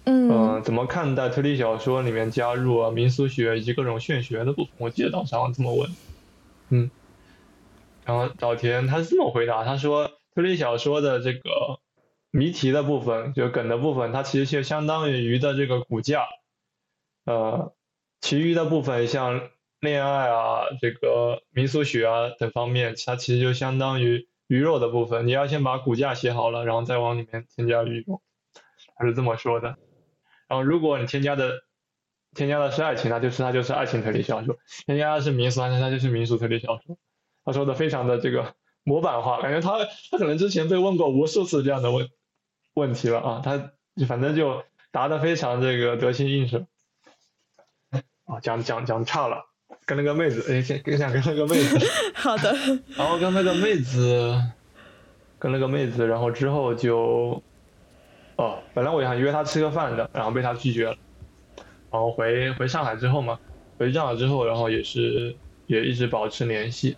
[0.05, 4.73] 嗯，怎么看待推理小说里面加入民俗学以及各种玄学的部分？
[4.79, 5.91] 我记得当时好像这么问，
[6.71, 6.91] 嗯。
[8.05, 11.79] 然后岛田他是这么回答，他说推理小说的这个
[12.33, 16.27] 谜题的部分，就梗的部分，它其实就相当于鱼的这个骨架，
[17.25, 17.73] 呃，
[18.21, 25.29] 其余的部分像恋爱啊、这个民俗学啊等方面，它其实就相当于鱼肉的部分。
[25.29, 28.21] 你要先把骨架写好了，然后再往里面添加鱼肉，
[28.97, 29.77] 他是这么说的。
[30.53, 31.63] 然后如果你添加的
[32.35, 36.99] 添加的是爱情，那就是它就是爱情推理小说；添加的是民俗，那它就是民俗推理小说。
[37.43, 42.07] 他说的非常的这个模板化，感觉他他可能之前被问过无数次这样的问
[42.75, 43.73] 问题了啊，他
[44.07, 46.67] 反正就答的非常这个得心应手。
[48.27, 49.47] 啊，讲讲讲差了，
[49.87, 51.79] 跟那个妹子，哎，先跟想跟那个妹子。
[52.15, 52.55] 好的。
[52.95, 54.39] 然后跟那个妹子，
[55.39, 57.43] 跟那个妹子，然后之后就，
[58.37, 60.97] 哦，本来我想约他吃个饭的，然后被他拒绝了。
[61.91, 63.39] 然后回回上海之后嘛，
[63.79, 65.35] 回上海之后，然后也是
[65.67, 66.97] 也一直保持联系。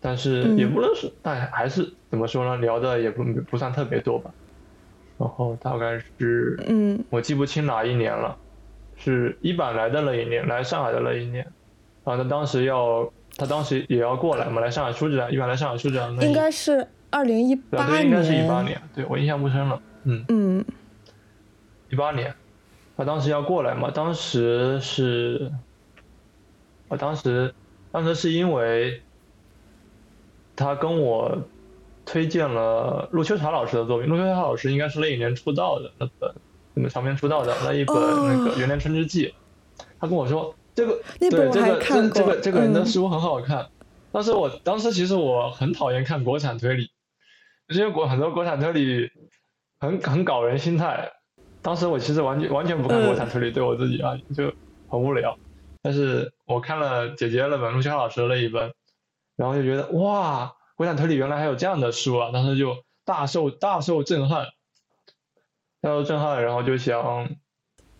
[0.00, 2.56] 但是也不能说，但还是怎么说呢？
[2.58, 4.30] 聊的也不不算特别多吧。
[5.18, 8.36] 然后大概是，嗯，我记不清哪一年了，
[8.96, 11.44] 是一版来的那一年，来上海的那一年。
[12.04, 16.16] 然后他当时要，他当时也要过来嘛，来上海书展，一版来上海书展。
[16.22, 17.88] 应该是二零一八年。
[17.88, 18.80] 对，应该是一八年。
[18.94, 19.82] 对我印象不深了。
[20.08, 20.64] 嗯嗯，
[21.90, 22.34] 一八年，
[22.96, 23.90] 他当时要过来嘛？
[23.90, 25.52] 当时是，
[26.88, 27.54] 我当时，
[27.92, 29.00] 当时是因为。
[30.60, 31.40] 他跟我
[32.04, 34.08] 推荐了陆秋茶老师的作品。
[34.08, 36.34] 陆秋茶老师应该是那一年出道的那本，
[36.74, 39.28] 那么长篇出道的那一本那个《元年春之祭》。
[40.00, 43.68] 他跟我说，这个对这个这这个这个人的书很好看。
[44.10, 46.90] 但是我当时其实我很讨厌看国产推理，
[47.68, 49.08] 因为国很多国产推理
[49.80, 51.12] 很很搞人心态。
[51.62, 54.52] 当时我其实完全完全不看国产推理，对我自己啊就
[54.88, 55.38] 很无聊。
[55.82, 58.72] 但是我看了姐姐那本陆秋老师的那一本。
[59.36, 62.32] 然后就觉得哇，国产推理原来还有这样的书啊！
[62.32, 64.48] 当时就大受大受震撼，
[65.80, 67.28] 大受震撼，然后就想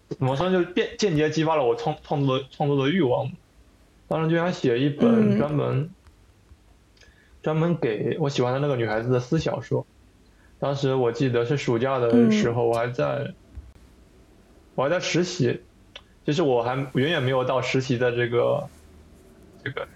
[0.08, 3.30] 怎么说，就间间接激发了我创创作的创作的欲望。
[4.08, 5.94] 当时就想写一本专门
[7.40, 9.86] 专门给我喜欢的那个女孩子的私小说。
[10.58, 13.34] 当时我记得是暑假的时候，我还在
[14.74, 15.60] 我还在实习，
[16.24, 18.68] 就是我还远远没有到实习的这个
[19.64, 19.86] 这个。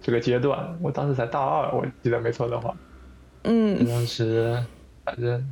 [0.00, 2.74] 这个阶段，我当时才大二，我记得没错的话。
[3.42, 3.84] 嗯。
[3.84, 4.56] 当时
[5.04, 5.44] 反正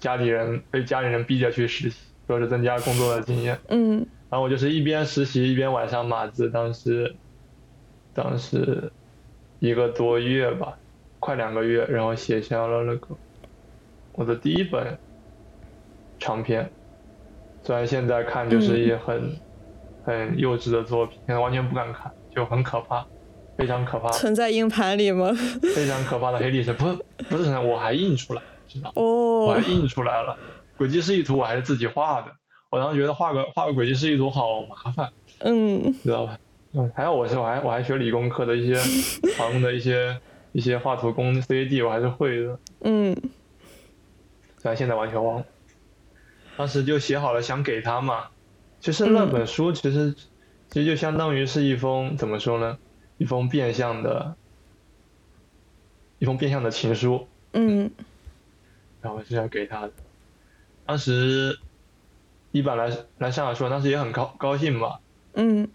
[0.00, 3.58] 家里人被家里人逼着去实习，说是增加工作的经验。
[3.68, 4.04] 嗯。
[4.28, 7.14] 然后我就是一边实习一边晚上码字，当时
[8.12, 8.92] 当时
[9.60, 10.76] 一个多月吧，
[11.20, 13.16] 快两个月，然后写下了那个
[14.12, 14.98] 我的第一本
[16.18, 16.70] 长篇。
[17.62, 19.36] 虽然现在看就是一些很
[20.02, 23.06] 很幼稚的作品，现在完全不敢看，就很可怕。
[23.58, 25.30] 非常可怕，存在硬盘里吗？
[25.74, 26.94] 非常可怕的黑历史，不是
[27.28, 30.34] 不是存在，我还印出来，知道哦，我还印出来了，
[30.78, 32.32] 轨迹示意图我还是自己画的，
[32.70, 36.38] 我当时觉得画个画个轨迹示意图好麻烦，嗯，知道吧？
[36.72, 38.80] 嗯，还有我是我还我还学理工科的一些
[39.36, 40.18] 常用的一些
[40.52, 42.58] 一些画图工 CAD 我还是会的。
[42.84, 43.14] 嗯。
[44.60, 45.46] 虽然现在完全忘了，
[46.58, 48.28] 当时就写好了想给他嘛。
[48.78, 50.14] 其实那本书其实
[50.68, 52.76] 其实就相当于是一封怎么说呢？
[53.16, 54.36] 一封变相的，
[56.18, 57.26] 一封变相的情书。
[57.54, 57.90] 嗯。
[59.00, 59.92] 然后是要给他的。
[60.84, 61.58] 当时
[62.52, 64.98] 一般来来上海说，当时也很高高兴嘛。
[65.32, 65.66] 嗯。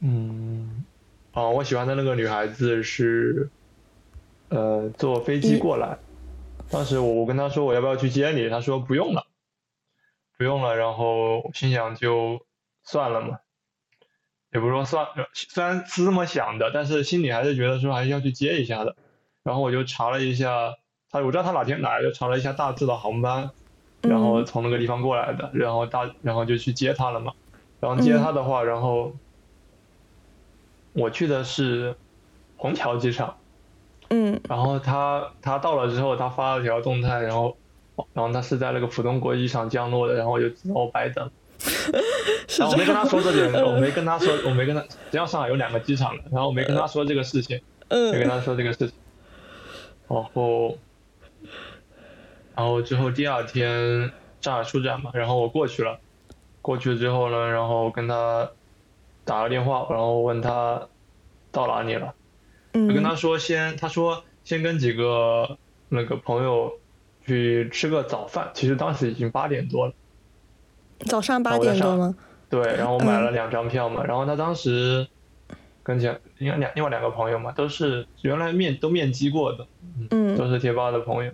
[0.00, 0.84] 嗯。
[1.32, 3.48] 哦，我喜欢的那个女孩子是，
[4.48, 5.96] 呃，坐飞机过来。
[6.70, 9.26] 当时我我跟他说我要不要去接你，他说不用了，
[10.38, 10.76] 不用了。
[10.76, 12.46] 然后心想就
[12.84, 13.40] 算了嘛，
[14.52, 18.94] 也不是说算，虽然是这么想的，但是心里还是觉得说还是要去接一下的。
[19.42, 20.76] 然后我就查了一下，
[21.10, 23.50] 他我知道他哪天来，就查了一下大致的航班，
[24.02, 27.32] 然后从那个地方过来的，然后大然后就去接他了嘛。
[27.80, 29.12] 然后接他的话，然后
[30.92, 31.96] 我去的是
[32.56, 33.39] 虹桥机场。
[34.10, 37.56] 嗯，然后他他到了之后，他发了条动态，然后，
[38.12, 41.30] 然后他是在那个浦东国际机场降落的，然后我就只好白等。
[42.58, 48.92] 然后我没跟他说这点，我没跟他说，我没跟他，实际上上海有两个机场的，然后我没跟他说这个事情，没跟他说这个事情。
[50.08, 50.76] 然后，
[52.56, 55.98] 然后之后第二天上海书展嘛，然后我过去了，
[56.62, 58.50] 过去之后呢，然后跟他
[59.24, 60.88] 打了电话，然后问他
[61.52, 62.12] 到哪里了。
[62.72, 66.72] 我跟他说先，他说先跟几个那个朋友
[67.26, 68.50] 去吃个早饭。
[68.54, 69.92] 其实当时已经八点多了，
[71.00, 72.14] 早上八点多吗？
[72.48, 74.04] 对，然后我买了两张票嘛。
[74.04, 75.06] 然后他当时
[75.82, 79.66] 跟前另外两另外两个朋友嘛，都是原来面都面基过的，
[80.10, 81.32] 嗯，都是贴吧的朋友。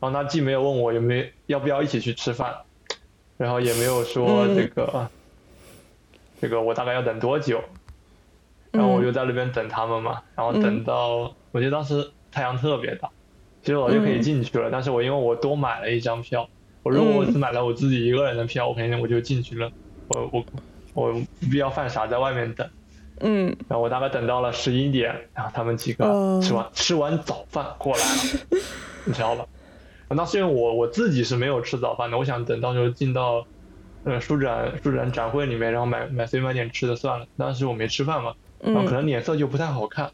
[0.00, 2.54] 然后他既没有问我有没有要不要一起去吃饭，
[3.36, 5.08] 然后也没有说这个
[6.40, 7.62] 这个我大概要等多久。
[8.72, 13.08] 然后我就在那边等他们嘛，然后等到我记得当时太阳特别大，
[13.62, 14.68] 其实我就可以进去了。
[14.70, 16.48] 但是我因为我多买了一张票，
[16.82, 19.70] 我如果我只买了我自己一个人的票，我肯定我就进去了。
[20.08, 20.44] 我我
[20.94, 22.68] 我不必要犯傻在外面等。
[23.20, 23.46] 嗯。
[23.68, 28.60] 然后我大概等到了十一点，然后他们几个吃完吃完早饭过来了，
[29.04, 29.46] 你知道吧？
[30.10, 33.46] 那是因为我我自己是没有吃早饭的，我想等到时候进到
[34.04, 37.26] 呃书展书展展会里面，然后买买随便买点吃的算了。
[37.36, 38.34] 当时我没吃饭嘛。
[38.60, 40.12] 然后可能脸色就不太好看，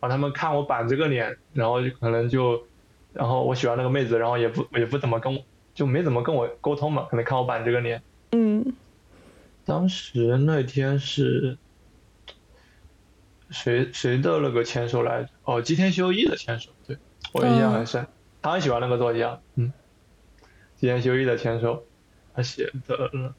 [0.00, 2.66] 然后他们看我板着个脸，然后就可能就，
[3.12, 5.42] 然后我喜欢那个妹子，然后也不也不怎么跟，
[5.74, 8.02] 就没怎么跟我沟通嘛，可能看我板着个脸。
[8.32, 8.74] 嗯。
[9.66, 11.56] 当时那天是，
[13.48, 15.30] 谁谁的那个签售来着？
[15.44, 16.98] 哦，吉田修一的签售，对
[17.32, 18.06] 我印象很深，
[18.42, 19.72] 他很喜欢那个作家，嗯，
[20.76, 21.84] 吉田修一的签售，
[22.34, 23.34] 他写的。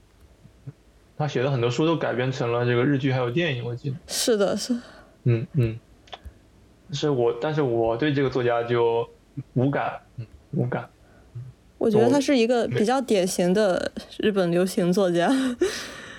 [1.17, 4.75] 他写的很多书都改编成了这个日剧还有电影，我记得是的，是。
[5.23, 5.79] 嗯嗯，
[6.91, 9.07] 是我，但是我对这个作家就
[9.53, 10.87] 无感，嗯，无感。
[11.77, 15.29] 我觉得他是一个比较典型的日本流行作家。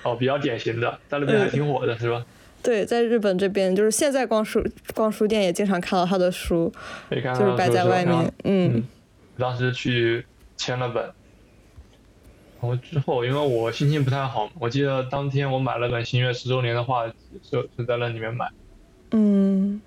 [0.03, 2.25] 哦，比较典型的，在那边还挺火的，是吧？
[2.63, 6.73] 对，在日本这边，就是现在逛书逛书店也经常看到他的书，
[7.09, 8.33] 就是摆在外面。
[8.43, 8.83] 嗯。
[9.37, 10.25] 当时去
[10.57, 11.09] 签了本。
[12.59, 17.07] 然后之后，因为我心情不太好，我记得当天我买了本《星月十周年》的画，
[17.43, 18.49] 就就在那里面买。
[19.11, 19.79] 嗯。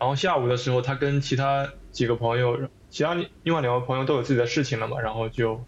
[0.00, 2.58] 然后下午的时候，他跟其他几个朋友，
[2.90, 5.62] 其他另外两位朋友都有自己的事情了嘛，然后就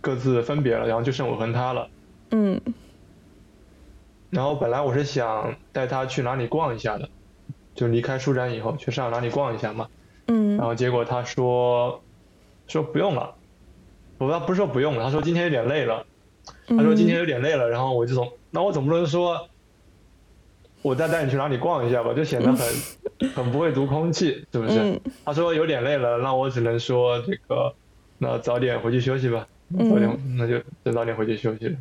[0.00, 1.88] 各自分别了，然后就剩我和他了。
[2.30, 2.60] 嗯。
[4.30, 7.08] 然后本来我是想带他去哪里逛一下的，
[7.76, 9.86] 就离开书展以后去上海哪里逛一下嘛。
[10.26, 10.56] 嗯。
[10.56, 12.02] 然后结果他说，
[12.66, 13.36] 说不用了。
[14.18, 16.06] 我他不是说不用，他说今天有点累了，
[16.66, 19.48] 他说今天有点累了，然后我就总，那我总不能说，
[20.82, 22.66] 我再带你去哪里逛一下吧，就显得很
[23.34, 25.00] 很不会读空气，是不是？
[25.24, 27.74] 他说有点累了，那我只能说这个，
[28.18, 29.46] 那早点回去休息吧，
[29.78, 31.76] 早点那就就早点回去休息。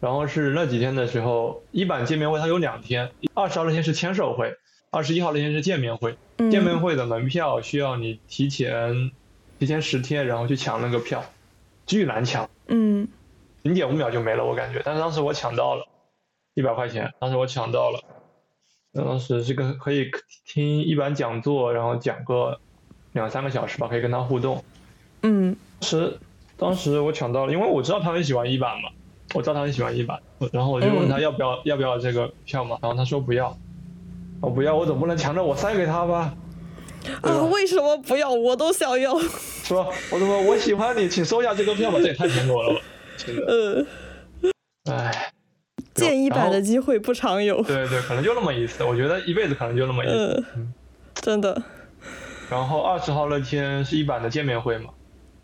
[0.00, 4.54] 然后是那几天的时候，一版见面会它有两天，二十号那天是签售会，
[4.90, 6.16] 二十一号那天是见面会，
[6.50, 9.10] 见面会的门票需要你提前。
[9.58, 11.24] 提前十天，然后去抢那个票，
[11.84, 13.08] 巨难抢，嗯，
[13.62, 14.80] 零点五秒就没了，我感觉。
[14.84, 15.84] 但是当时我抢到了，
[16.54, 18.00] 一百块钱，当时我抢到了，
[18.92, 20.10] 当时是个可以
[20.46, 22.60] 听一版讲座，然后讲个
[23.12, 24.62] 两三个小时吧，可以跟他互动，
[25.22, 26.18] 嗯，是，
[26.56, 28.90] 当时我抢到了，因为我知道他很喜欢一版嘛，
[29.34, 30.20] 我知道他很喜欢一版，
[30.52, 33.58] 然后我就问他要不要要不要这个票嘛，然后他说不要，
[34.40, 36.32] 我不要，我总不能强着我塞给他吧。
[37.22, 37.44] 啊！
[37.52, 38.30] 为什么不要？
[38.30, 39.18] 我都想要。
[39.64, 41.98] 说，我怎么我喜欢你，请收下这个票吧。
[41.98, 42.80] 这也太偏颇了吧！
[43.16, 43.44] 真的。
[43.48, 43.86] 嗯。
[44.90, 45.32] 唉。
[46.14, 47.60] 一版的机会不常有。
[47.62, 50.44] 对对，可能就那么一次，我觉得一辈子可能就那么一次。
[50.54, 50.72] 嗯，
[51.14, 51.60] 真的。
[52.48, 54.90] 然后二十号那天是一版的见面会嘛，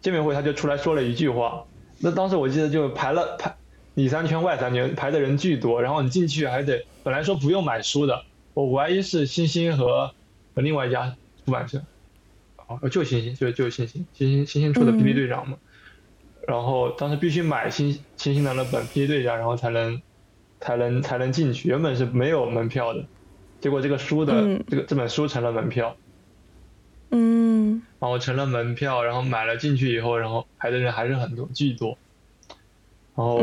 [0.00, 1.64] 见面会他就出来说了一句话，
[1.98, 3.54] 那当时我记得就排了排
[3.94, 8.22] 里三圈外三圈排的人巨多，然后你进去还得本来说不用买书的，
[8.54, 10.12] 我怀疑是星星和
[10.54, 11.82] 和另外一家出版社，
[12.66, 15.58] 哦就星星就就星星星星星星出的霹雳队长嘛，
[16.46, 20.00] 然后当时必须买星星星的那本霹雳队长，然后才能
[20.60, 23.04] 才能才能进去，原本是没有门票的，
[23.60, 25.96] 结果这个书的这个这本书成了门票。
[27.10, 31.96] 嗯，然后成了门票，然后买了进去以后，然后排的人还是很多，巨多。
[33.14, 33.40] 然后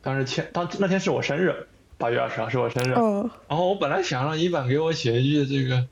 [0.00, 2.92] 当时签当那天是我生日，八月二十号是我生日。
[2.92, 5.88] 然后我本来想让一版给我写一句这个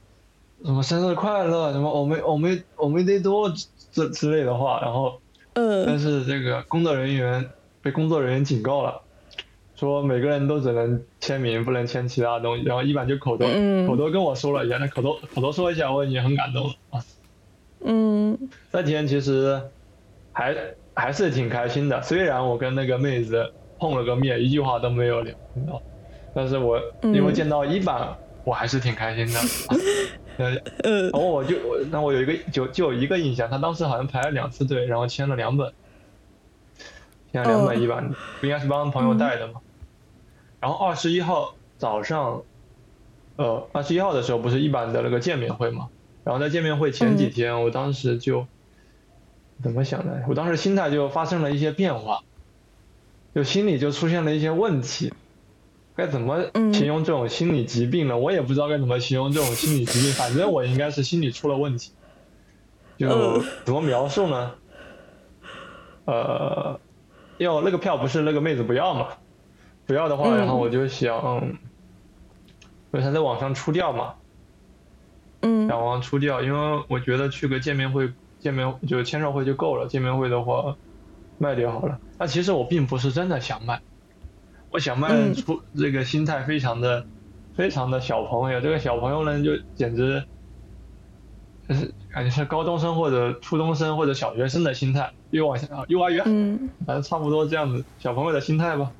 [0.65, 3.53] 什么生日快乐，什么我们我们我们得多
[3.93, 5.21] 之之类的话，然后
[5.55, 7.49] 嗯，但是这个工作人员
[7.83, 9.01] 被工作人员警告了，
[9.75, 12.65] 说每个人都只能签名，不能签其他东西。
[12.65, 13.47] 然后一版就口头
[13.87, 17.05] 口头跟我说了一下，那口头口头说一下，我已经很感动了啊。
[17.85, 18.37] 嗯，
[18.73, 19.61] 那天其实
[20.33, 20.57] 还
[20.95, 25.35] 还是挺开心的，虽然我跟那个妹子碰了个面，一句话都没有聊，
[26.35, 29.41] 但是我因为见到一版，我还是挺开心的。
[30.39, 31.57] 嗯，然后我就
[31.91, 35.73] 那我有一个就就有一个印象，他当时好像排了两次队，然后签了两本，
[37.33, 39.61] 签了两本一版，不应该是帮朋友带的吗？
[40.61, 42.43] 然后二十一号早上，
[43.37, 45.89] 呃，二十一号的时候不是一版的那个见面会嘛？
[46.25, 48.47] 然后在见面会前几天，我当时就
[49.63, 50.25] 怎么想的？
[50.29, 52.21] 我当时心态就发生了一些变化，
[53.35, 55.13] 就心里就出现了一些问题。
[55.97, 58.19] 该怎么形容这种心理疾病呢？
[58.19, 60.13] 我也不知道该怎么形容这种心理疾病。
[60.15, 61.93] 反正我应该是心理出了问题。
[62.99, 64.53] 就怎么描述呢？
[66.05, 66.79] 呃，
[67.39, 69.09] 要那个票不是那个妹子不要嘛？
[69.87, 71.59] 不要的话，然后我就想，因
[72.93, 74.15] 为他在网上出掉嘛。
[75.43, 79.87] 嗯，想往出掉，因为我觉得去个见面会，见面就签售会就够了。
[79.87, 80.77] 见面会的话，
[81.39, 81.99] 卖掉好了。
[82.19, 83.81] 但其实我并不是真的想卖，
[84.71, 87.07] 我想卖出这个心态非常的，
[87.57, 88.61] 非常的小朋友。
[88.61, 90.23] 这个小朋友呢，就简直，
[91.69, 98.91] 就是感觉是高中生或者初中生或者小学生的心态，越往下幼儿园，嗯，反正差不多这样子，小朋友的心态吧。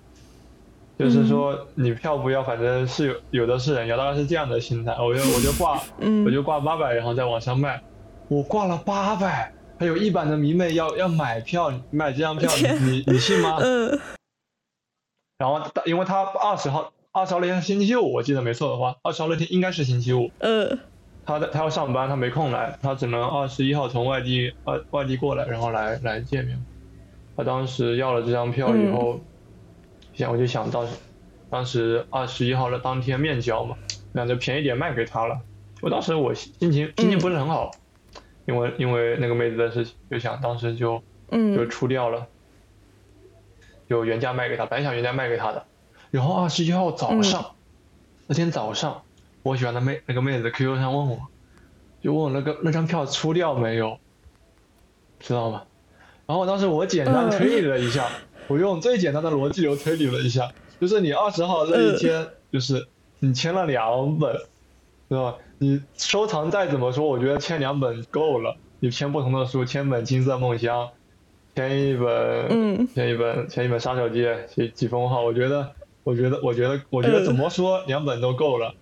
[0.99, 4.93] 就是说，你票不要，反正是有有的是人要，大概是这样的心态。
[4.93, 5.79] 我就我就挂，
[6.25, 7.83] 我就挂八百，然后再往上卖。
[8.29, 12.51] 我挂了八百，还有一版的迷妹要要买票，买这张票，
[12.81, 13.59] 你你信吗？
[13.61, 14.01] 嗯。
[15.39, 20.31] 然后，因为他二十号二十号那天星期五，我记得没错的话，二十号那天应该是星期五。
[20.39, 20.79] 嗯。
[21.25, 26.65] 他的他要上班，他没空来，他只能二十一号从外地外外地过来，然后来来见面。
[27.37, 29.21] 他当时要了这张票以后。
[30.15, 30.83] 想我就想到，
[31.51, 33.77] 当时二十一号的当天面交嘛，
[34.15, 35.39] 那就便宜点卖给他了。
[35.83, 37.71] 我当时我心情心情不是很好，
[38.47, 42.27] 因为因为那个妹子的事情，就想当时就就出掉了，
[43.89, 45.65] 就原价卖给他，本来想原价卖给他的。
[46.11, 47.53] 然后二十一号早上，
[48.27, 49.03] 那天早上，
[49.43, 51.19] 我喜欢的妹那个妹子 QQ 上问我，
[52.03, 53.99] 就问我那个那张票出掉没有，
[55.21, 55.63] 知道吗？
[56.27, 58.09] 然后当时我简单推理了一下。
[58.49, 62.87] 我用最简单的逻辑流推理了一下，就是你二十号那一天，就是
[63.19, 64.37] 你签了两本，
[65.09, 65.35] 对吧？
[65.59, 68.57] 你收藏再怎么说，我觉得签两本够了。
[68.79, 70.87] 你签不同的书，签本《金色梦乡》，
[71.57, 75.73] 签一本，前一本，前一本《杀手记》，几几封号，我觉得，
[76.05, 78.75] 我觉得，我觉得，我觉得怎么说两本都够了。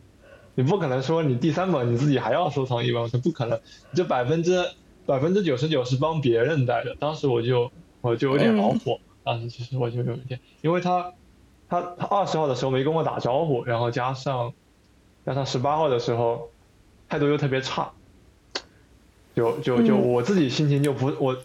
[0.57, 3.61] 你不可能说你第三本你自己还要收藏一本，这不可能。
[3.95, 4.69] 这百分之
[5.07, 6.97] 百分之九十九是帮别人带的。
[6.99, 7.71] 当时我就
[8.01, 8.99] 我就有点恼火。
[9.23, 11.13] 当时其实我就有一点，因为他，
[11.69, 14.53] 他他二十号的时候没跟我打招呼，然后加上，
[15.25, 16.51] 加上十八号的时候，
[17.09, 17.93] 态度又特别差，
[19.37, 21.37] 就就就我自己心情就不我，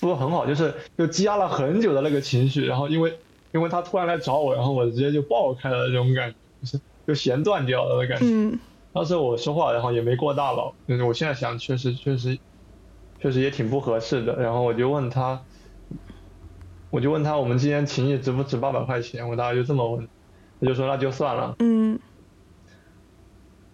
[0.00, 3.20] 不是很好，就是就积压了很久的那个情绪，然后因为
[3.52, 8.58] 因为他突然来找我，然后我直接就爆开了这种感觉，就是就弦断掉了的感觉。
[8.92, 12.38] 当时我说话，然后也没过大脑，就是我现在想，确实确实，
[13.18, 14.36] 确实也挺不合适的。
[14.36, 15.46] 然后我就问他。
[16.90, 19.28] 我就问他，我们今天情谊值不值八百块钱？
[19.28, 20.08] 我大概就这么问，
[20.58, 21.54] 他就说那就算了。
[21.58, 22.00] 嗯。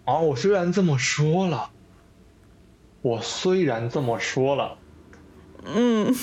[0.03, 1.69] 啊，我虽然这么说了，
[2.99, 4.79] 我虽然这么说了，
[5.65, 6.13] 嗯，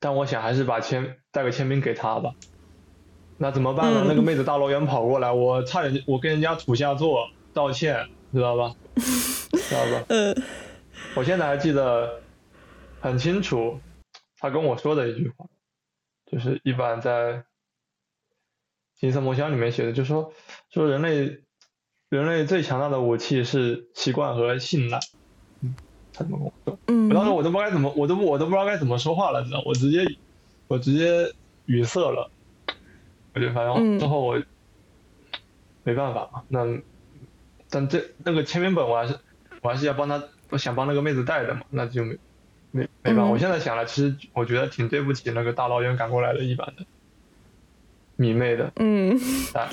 [0.00, 2.34] 但我想还是把签带个签名给他吧。
[3.38, 4.04] 那怎么办呢？
[4.06, 8.74] 那个妹子大老远跑过来，我差点我跟人家土下座道歉，知道吧？
[8.96, 10.04] 知道吧？
[10.08, 10.42] 嗯。
[11.16, 12.22] 我现在还记得
[13.00, 13.80] 很清楚，
[14.38, 15.46] 他跟我说的一句话。
[16.26, 17.44] 就是一般在，
[18.96, 20.32] 金色梦乡里面写的，就说
[20.70, 21.44] 说人类
[22.08, 24.98] 人类最强大的武器是习惯和信赖。
[26.14, 26.78] 嗯，他怎么跟我说？
[26.86, 29.62] 嗯，我当时我都不知道该怎么，我都我都不知道该怎么说话了，知道？
[29.66, 30.04] 我直接
[30.68, 31.32] 我直接
[31.66, 32.30] 语塞了。
[33.34, 34.40] 我就反正之后我
[35.82, 36.78] 没办法嘛，那
[37.68, 39.18] 但这那个签名本我还是
[39.60, 42.16] 我还是要帮他，我想帮那个妹子带的嘛，那就没
[42.70, 43.24] 没没办法。
[43.24, 46.86] 我现在想来，其实我觉得挺对不起那个大老远赶过来的一版的
[48.14, 49.18] 迷妹的，嗯，
[49.52, 49.68] 但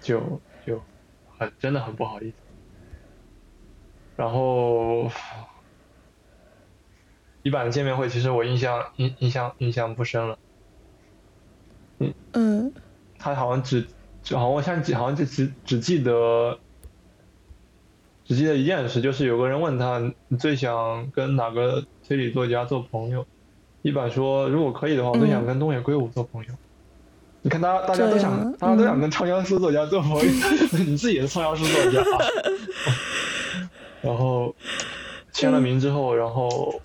[0.00, 0.82] 就就
[1.38, 2.36] 很真的很不好意思。
[4.16, 5.08] 然后
[7.42, 10.38] 一版的见面会，其实我印象印印象印象不深了。
[11.98, 12.72] 嗯嗯，
[13.18, 13.86] 他好像只，
[14.30, 16.58] 好像我像好像就只只记得，
[18.24, 23.26] 只记得一件事，就是有个人问他，你最想跟哪个推理作家做朋友？
[23.82, 26.50] 一版说，如果可以的话，我最想跟东野圭吾做朋友。
[27.42, 30.22] 你看，大家大家都想，大家都想跟畅销书作家做朋友，
[30.86, 32.00] 你自己也是畅销书作家。
[34.00, 34.54] 然后
[35.32, 36.80] 签了名之后，然后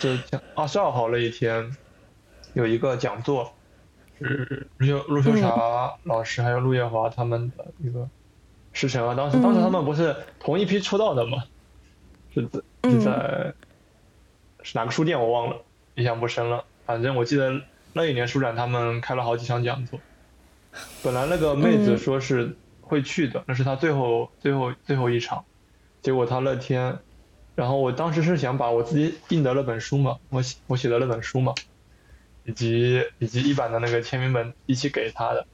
[0.00, 0.18] 这
[0.56, 1.76] 二十二号那一天
[2.54, 3.52] 有一个讲座。
[4.22, 8.06] 是陆秀陆秀茶老师还有陆叶华他们的一个
[8.74, 11.42] 师承啊，当时当时他们不是同一批出道的吗？
[12.34, 13.54] 是在是在
[14.62, 15.56] 是哪个书店我忘了，
[15.94, 16.62] 印象不深了。
[16.84, 17.62] 反正我记得
[17.94, 19.98] 那一年书展他们开了好几场讲座。
[21.02, 25.42] 本来那个妹子说是会去的，那是她最后最后最后一场。
[26.02, 26.98] 结果她那天，
[27.54, 31.54] 然后我当时是想把我自己印的那本书嘛，我写我写的那本书嘛。
[32.46, 35.46] 以及以及一版的那个签名本一起给他的，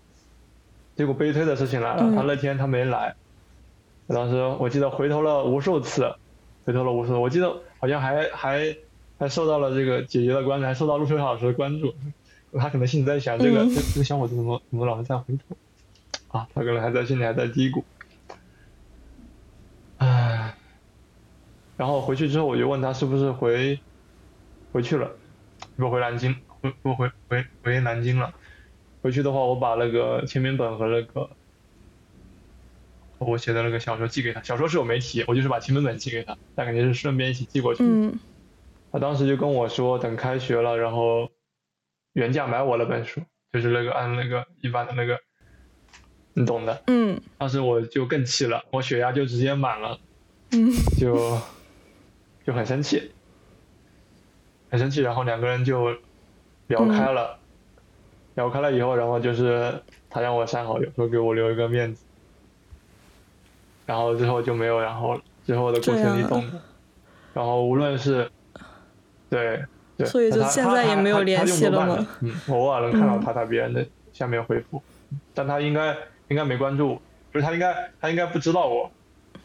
[0.95, 3.17] 结果悲催的事情来了，他那天他没来，
[4.07, 6.15] 当时我记得回头了无数次，
[6.65, 8.77] 回头了无数次，我记得好像还还
[9.19, 11.93] 还受到了这个姐姐的关注，还受到陆秋老师的关注，
[12.57, 15.57] 他可能心里在想这个这个小伙子怎么怎么老是在回头，
[16.39, 17.83] 啊，他可能还在心里还在嘀咕，
[19.99, 20.55] 唉，
[21.77, 23.79] 然后回去之后我就问他是不是回
[24.73, 25.11] 回去了，
[25.77, 26.35] 不回南京。
[26.83, 28.35] 我回回回南京了，
[29.03, 31.31] 回去的话，我把那个签名本和那个
[33.19, 34.43] 我写的那个小说寄给他。
[34.43, 37.85] 小说是我没提，我就是把签名本寄给他，但肯定是顺便一起寄过去。
[37.85, 38.19] 嗯。
[38.91, 41.31] 他当时就跟我说，等开学了，然后
[42.15, 43.21] 原价买我那本书，
[43.53, 45.21] 就是那个按那个一般的那个，
[46.33, 46.83] 你懂的。
[46.89, 47.21] 嗯。
[47.39, 50.01] 当时我就更气了，我血压就直接满了。
[50.51, 50.73] 嗯。
[50.99, 51.39] 就
[52.47, 53.11] 就很生气，
[54.71, 55.95] 很生气，然后两个人就。
[56.69, 57.39] 聊开了，
[58.35, 59.73] 聊开了以后，然后就是
[60.11, 62.05] 他让我删好友，说给我留一个面子，
[63.87, 65.17] 然后之后就没有然后
[65.47, 66.61] 之后的过程你懂的，
[67.35, 68.29] 然后无论是，
[69.31, 69.65] 对
[69.97, 72.05] 对，所以就现在也没有联系了吗？
[72.21, 74.83] 嗯，我偶尔能看到他在别人的下面回复，
[75.35, 77.01] 但他应该应该没关注，
[77.33, 78.91] 就是他应该他应该不知道我，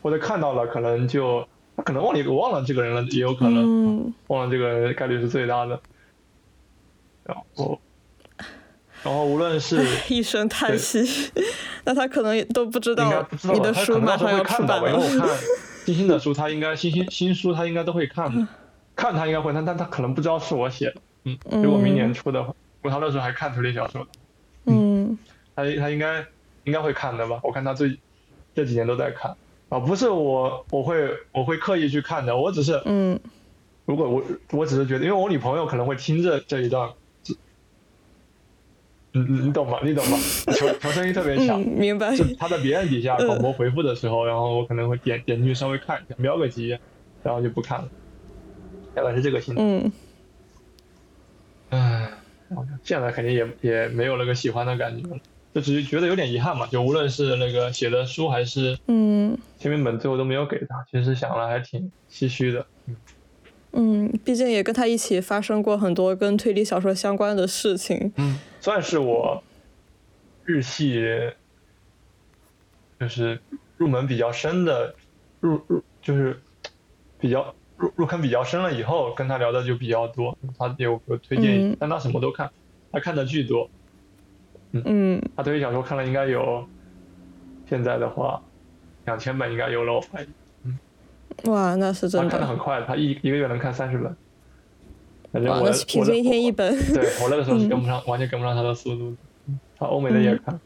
[0.01, 1.47] 或者看到了可能就
[1.81, 5.81] 他可能忘记忘了这个人了，也有可能，忘了这个人概率是最大的。
[7.23, 7.79] 然后，
[9.03, 11.31] 然后无论是 一声叹息，
[11.83, 14.91] 那他可能也都不知道你的书马上要出版了。
[14.91, 15.37] 因为我看
[15.85, 18.47] 星星的书，他应该星星新书他应该都会看，
[18.95, 20.95] 看他应该会，但但他可能不知道是我写的。
[21.23, 22.53] 嗯，如果明年出的话，
[22.83, 24.05] 我他那时候还看推理小说。
[24.65, 25.17] 嗯，
[25.55, 26.23] 他他应该
[26.65, 27.39] 应该会看的吧？
[27.41, 27.97] 我看他最
[28.53, 29.35] 这几年都在看
[29.71, 33.17] 啊，不是我我会我会刻意去看的，我只是嗯，
[33.85, 36.89] 如果我我只是觉得，因为我女朋友可能会听着这一段。
[39.13, 39.79] 你你懂吗？
[39.83, 40.17] 你懂吗？
[40.53, 42.15] 求求声音特别强，明白。
[42.15, 46.79] 就他在别人底下广播回复的时候，然后我可能会点点进去稍微看一下，瞄个几眼，
[47.23, 47.89] 然后就不看了。
[48.93, 49.61] 大概是这个心态。
[49.61, 49.91] 嗯。
[51.71, 52.11] 唉，
[52.83, 55.17] 现在肯定也也没有那个喜欢的感觉了，
[55.53, 56.67] 就只是觉得有点遗憾嘛。
[56.67, 60.85] 就无论是那个写的书还是嗯签名本，最后都没有给他。
[60.91, 62.65] 其实想了还挺唏嘘的。
[62.87, 62.95] 嗯。
[63.73, 68.11] 嗯，毕竟也跟他一起发生过很多跟推理小说相关的事情。
[68.17, 69.41] 嗯，算是我
[70.43, 71.01] 日系
[72.99, 73.39] 就是
[73.77, 74.93] 入门比较深的，
[75.39, 76.41] 入入就是
[77.17, 80.37] 比较入入坑比较深了以后，跟他聊的就比较多。
[80.59, 82.51] 他有个推荐，但他什么都看，
[82.91, 83.69] 他看的巨多。
[84.71, 86.65] 嗯，他推理小说看了应该有，
[87.69, 88.41] 现在的话
[89.05, 90.27] 两千本应该有了，我怀疑。
[91.49, 92.29] 哇，那是真的。
[92.29, 94.15] 他看的很快，他一一个月能看三十本。
[95.31, 96.69] 反正我那是平均一天一本。
[96.93, 99.15] 对我那个时候是跟不上，完全跟不上他的速度。
[99.77, 100.59] 他欧美的也看。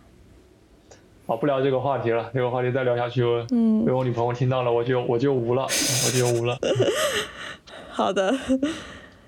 [1.28, 6.58] 好，不聊这个话题了，这个话题再聊下去，嗯被我女朋友听到了，我就我就无了，我就无了。
[7.90, 8.36] 好的，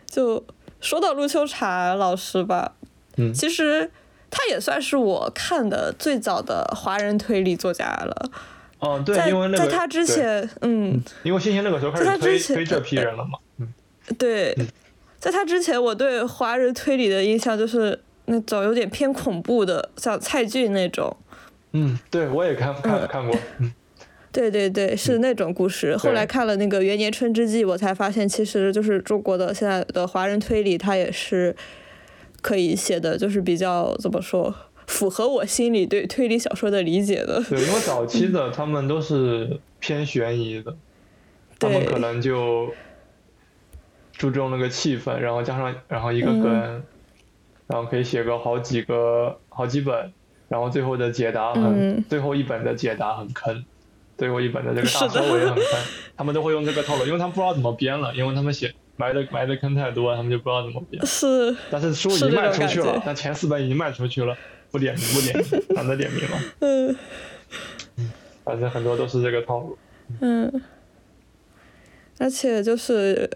[0.06, 0.44] 就
[0.82, 2.74] 说到陆秋茶老师吧。
[3.18, 3.34] 嗯。
[3.34, 3.90] 其实
[4.30, 8.32] 他也算是我看的最早的华人推理作家了。
[8.80, 13.68] 哦，对，在因为那个在他之前，嗯，因为星星那个时候开始推之前推这批人了嘛，嗯，
[14.20, 14.56] 对，
[15.20, 21.16] 在他之前，我对华人推理的印象就是那种有点偏恐怖的，像蔡骏那种。
[21.72, 23.08] 嗯，对我也看看嗯。
[23.08, 23.74] 看过，嗯，
[24.32, 25.98] 对对对，是那种故事。
[25.98, 31.56] 后来看了那个《元年春之际》，我才发现，其实就是中国的现在的华人推理，它也是
[32.42, 34.54] 可以写的，就是比较怎么说，
[34.86, 37.44] 符合我心里对推理小说的理解的。
[37.44, 40.76] 对，因为早期的他们都是偏悬疑的，
[41.60, 42.74] 他们可能就
[44.14, 46.42] 注重那个气氛，然后加上然后一个嗯。
[46.42, 46.84] 梗，
[47.68, 50.14] 然后可以写个好几个好几本，
[50.48, 51.64] 然后最后的解答很，
[51.98, 52.06] 嗯。
[52.08, 53.66] 最后一本的解答很坑，
[54.18, 55.66] 最后一本的这个大收尾也很坑，
[56.16, 61.06] 他们都会用这个套路，因为他们不知道怎么编了，因为他们写埋的埋的坑太多，他们就不知道怎么编。
[61.06, 64.38] 是，但是书已经卖出去了觉，但前四本已经卖出去了，
[64.70, 66.38] 不点名不点名，懒得点名了。
[66.60, 66.96] 嗯
[68.44, 69.78] 反正很多都是这个套路。
[70.22, 70.62] 嗯，
[72.18, 73.30] 而且就是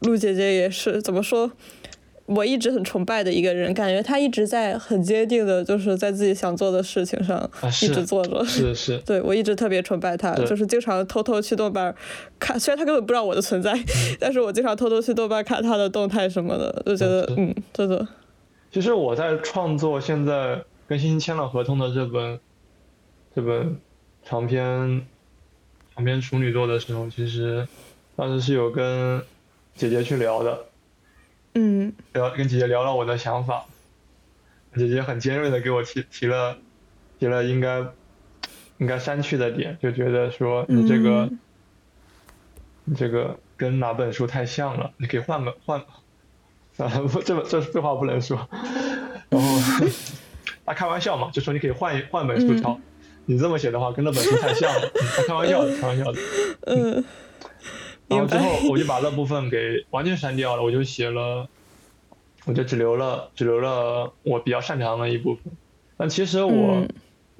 [0.00, 1.50] 陆姐姐也是怎么说？
[2.28, 7.50] 我一直很崇拜的一个人，感觉他一直在很坚定的，就是在自己想做的事情上
[7.82, 8.44] 一直做着。
[8.44, 11.94] 是是， 对我一直特别崇拜他，就是经常偷偷去豆瓣
[12.38, 13.72] 看，虽然他根本不知道我的存在，
[14.20, 18.06] 但是我经常偷偷去豆瓣看他的动态什么的，就觉得嗯嗯，真的，
[18.70, 22.38] 其实我在创作现在跟星星签了合同的这本
[23.34, 23.74] 这本
[24.22, 25.06] 长篇
[25.94, 27.66] 长篇处女作的时候，其实
[28.14, 29.22] 当时是有跟
[29.74, 30.58] 姐姐去聊的，
[31.58, 31.92] 嗯。
[32.12, 33.66] 聊跟姐姐聊了我的想法，
[34.76, 36.56] 姐姐很尖锐的给我提提了
[37.18, 37.84] 提了应该
[38.78, 41.38] 应该删去的点，就觉得说你这个、嗯。
[42.90, 45.78] 你这个跟哪本书太像了，你可以换个换
[46.78, 48.48] 啊不这这这话不能说，
[49.28, 49.86] 然后
[50.64, 52.62] 他开玩笑嘛，就说你可以换一换本书嗯。
[52.62, 52.80] 抄，
[53.26, 54.90] 你这么写的话跟那本书太像了，
[55.26, 56.18] 开玩笑的开玩笑的。
[56.62, 57.04] 嗯，
[58.08, 61.48] 然后之后我就把那部分给完全删掉了，我就写了，
[62.46, 65.52] 我就只留了只留了我比较擅长的一部分。
[65.96, 66.88] 但其实我、嗯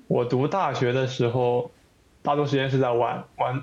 [0.08, 1.70] 我读大学的时候，
[2.22, 3.62] 大多时间是在玩玩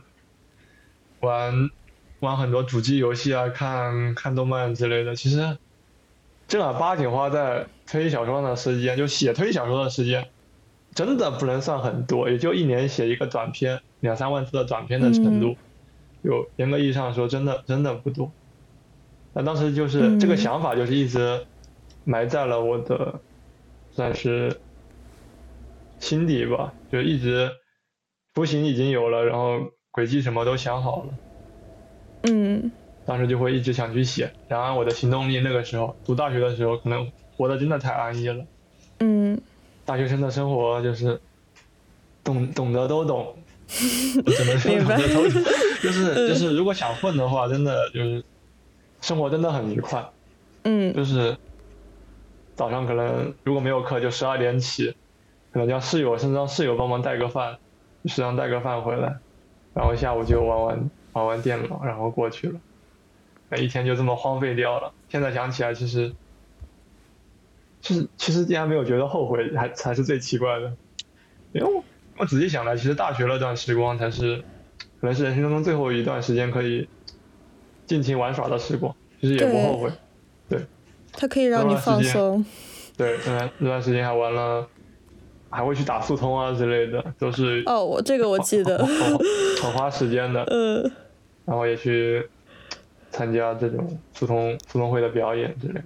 [1.22, 1.72] 玩
[2.20, 5.16] 玩很多主机游戏啊，看看动漫之类的。
[5.16, 5.58] 其实
[6.48, 10.30] 正儿八经花在推理小说上的时间，就写推理小说的时间，
[10.94, 15.58] 真的不能算很多，也就一年写一个短篇，两三万字的短篇的程度。
[16.26, 18.32] 有严格意义上说，真的真的不多。
[19.34, 21.46] 那当时就是、嗯这个想法，就是一直
[22.04, 23.20] 埋在了我的
[23.92, 24.60] 算是
[26.00, 27.52] 心底吧，就一直
[28.34, 29.60] 雏形已经有了，然后
[29.92, 31.14] 轨迹什么都想好了，
[32.24, 32.72] 嗯
[33.06, 34.32] 当时就会一直想去写。
[34.48, 38.44] 然而我的行动力那个时候读大学的时候，可能活得真的太安逸了。
[39.00, 39.40] 嗯
[39.86, 41.22] 大学生的生活就是
[42.24, 43.36] 懂懂得都懂，
[43.68, 45.44] 只能说懂得都懂，
[45.82, 48.24] 就是就是如果想混的话，真的就是
[49.02, 50.10] 生活真的很愉快，
[50.64, 51.38] 嗯就是
[52.56, 54.96] 早上可能如果没有课就十二点起，
[55.52, 57.58] 可能叫室友甚至让室友帮忙带个饭，
[58.06, 59.18] 食堂带个饭回来，
[59.74, 62.60] 然后下午就玩玩玩玩电脑，然后过去了，
[63.50, 64.94] 那一天就这么荒废掉了。
[65.10, 66.14] 现在想起来，其实。
[67.82, 70.74] 就是其实竟然没有觉得后悔，还才是最奇怪的。
[71.52, 71.84] 因为我
[72.18, 74.44] 我仔细想来，其实大学那段时光才是，
[75.06, 76.90] 可能是人生中最后一段时间可以
[77.86, 78.92] 尽情玩耍的时光，
[79.22, 79.92] 其实也不后悔。
[80.50, 80.66] 对
[81.14, 82.44] 它可以让你放松。
[82.98, 84.68] 对，那段那段时间还玩了，
[85.52, 88.84] 还会去打速通啊之类的，都是哦，我这个我记得。
[89.62, 90.44] 很花时间的。
[90.50, 90.92] 嗯
[91.46, 92.28] 然后也去
[93.12, 95.86] 参加这种速通速通会的表演之类的，啊，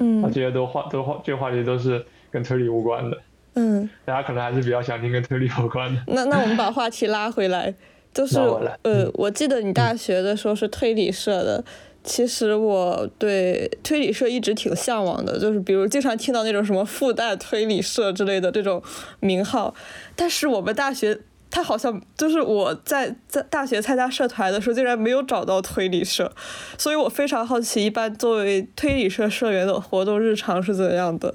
[0.00, 3.16] 嗯这些都话都话这个话题都是跟推理无关的，
[3.54, 6.02] 嗯，大家可能还是比较想听跟推理有关的。
[6.08, 7.74] 那那我们把话题拉回来，
[8.12, 8.38] 就是
[8.82, 11.64] 呃，我记得你大学的时候是推理社的。
[12.04, 18.82] 其实我对推理社一直挺向往的，就是比如经常听到那种什么复旦推理社之类的这种
[19.20, 19.74] 名号，
[20.16, 26.32] 但是我们大学它好像就是我在在大学参加社团的时候，竟然没有找到推理社，
[26.78, 31.34] 所以我非常好奇，一般作为推理社社员的活动日常是怎样的？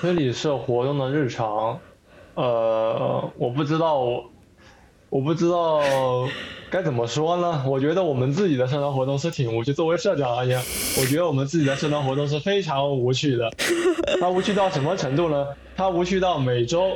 [0.00, 1.80] 推理社活动的日常，
[2.34, 4.30] 呃，我不知道，我
[5.10, 5.80] 我不知道
[6.70, 7.64] 该怎么说呢？
[7.66, 9.72] 我觉得我们自己的社团活动是挺无趣。
[9.72, 10.58] 作为社长而言，
[11.00, 13.50] 我觉得我们自己的社团活动是非常无趣的。
[14.20, 15.46] 它无趣到什么程度呢？
[15.74, 16.90] 它无趣到每周，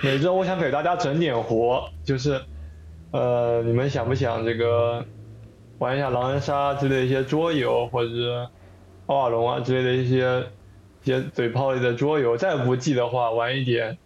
[0.00, 2.40] 每周我想给大家整点活，就是，
[3.10, 5.04] 呃，你们想不想这个
[5.78, 8.46] 玩一下狼人杀之类的一些桌游，或者是
[9.06, 10.44] 奥瓦隆啊之类的一些
[11.02, 13.98] 一些嘴炮类的桌游，再不济的话玩一点，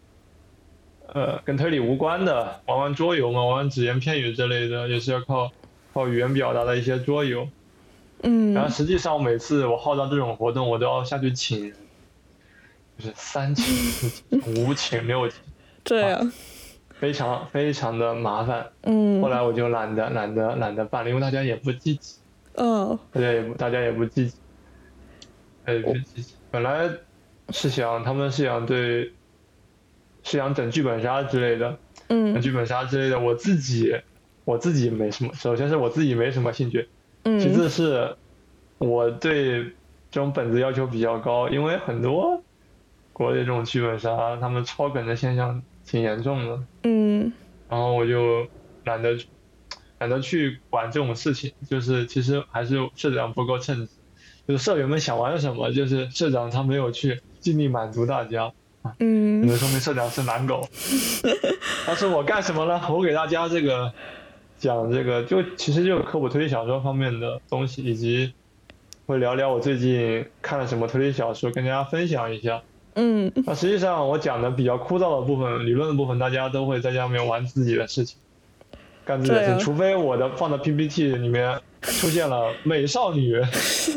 [1.15, 5.51] 呃，跟推理无关的，玩玩桌游嘛，玩玩只言片语之类的，也是要靠
[5.95, 7.49] 靠语言表达的一些桌游。
[8.23, 11.73] 嗯，然后实际上每次我号召这种活动，我都要下去请人，
[12.99, 15.39] 就是三请、四请、五请、六请，
[15.85, 16.33] 这样，
[16.99, 18.67] 非常非常的麻烦。
[18.83, 22.17] 嗯，后来我就懒得懒得懒得办了，因为大家也不积极，
[22.55, 24.37] 哦，大家也不大家也不积极，
[25.65, 26.35] 大家也不积极。
[26.51, 26.91] 本来
[27.51, 29.13] 是想他们是想对，
[30.29, 33.99] 是想整剧本杀之类的，整嗯剧本杀之类的，我自己
[34.45, 36.87] 我自己没什么，首先是我自己没什么兴趣，
[37.23, 38.15] 嗯，其次是
[38.77, 39.65] 我对
[40.11, 42.43] 这种本子要求比较高，因为很多
[43.15, 47.33] 国内这种剧本杀，他们抄本的现象挺严重的，嗯。
[47.71, 48.47] 然后我就
[48.85, 49.17] 懒得
[49.99, 53.93] 懒得去管这种事情，就是其实还是社长不够称职，
[54.47, 58.53] 就是社员们想玩什么，就是社长他没有去尽力满足大家，
[58.85, 60.67] 只嗯能说明社长是懒狗。
[61.87, 62.81] 但是我干什么了？
[62.91, 63.93] 我给大家这个
[64.59, 68.33] 讲这个，就其实就是科普推理小说方面的东西，以及
[69.07, 72.63] 会聊聊我最近看了什么推理小说，跟大家分享一下。
[73.01, 78.19] 嗯那实际上我讲的比较枯燥的部分，理论的部分，大家都会在家里面玩自己的事情，
[79.05, 83.41] 干自己的事啊情，除非我的放的 PPT 里面出现了美少女，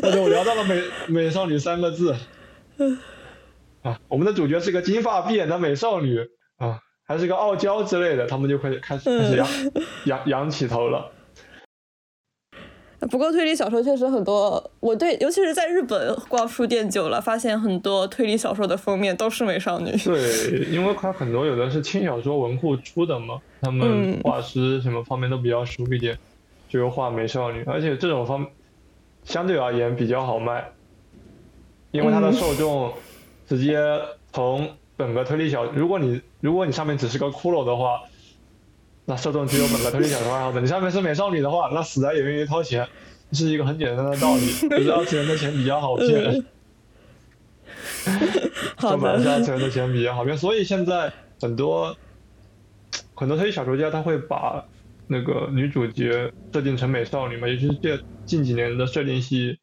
[0.00, 2.14] 或者我聊到了美美少女三个字。
[3.82, 6.18] 啊，我们的主角是个金发碧眼的美少女
[6.56, 9.48] 啊，还是个傲娇之类的，他们就会开始开始扬
[10.06, 11.10] 扬扬起头了。
[13.10, 19.90] 不过推理小说确实很多，我对，尤其是在日本逛书店久了，发现很多推理小说的封面都是美少女。
[20.04, 26.16] 对，因为它很多有的是轻小说文库出的嘛，他们嗯画师什么方面都比较熟一点，
[26.68, 28.46] 就有画美少女，而且这种方
[29.24, 30.70] 相对而言比较好卖，
[31.90, 32.92] 因为它的嗯受众
[33.52, 33.76] 直接
[34.32, 38.00] 从本个推理小，如果你如果你上面只是个骷髅的话，
[39.04, 42.88] 那受众只有本个推理小说爱好者，你上面是美少女的话，那死宅也愿意掏钱，
[43.32, 46.32] 是一个很简单的道理， 就是二次元的钱比较好骗。
[46.32, 46.44] 嗯
[48.76, 51.94] 好说白了是的，二次元的钱比较好骗，所以现在很多
[53.14, 54.64] 很多推理小说家他会把
[55.08, 59.58] 那个女主角设定成美少女嘛，尤其是这近几年的设定系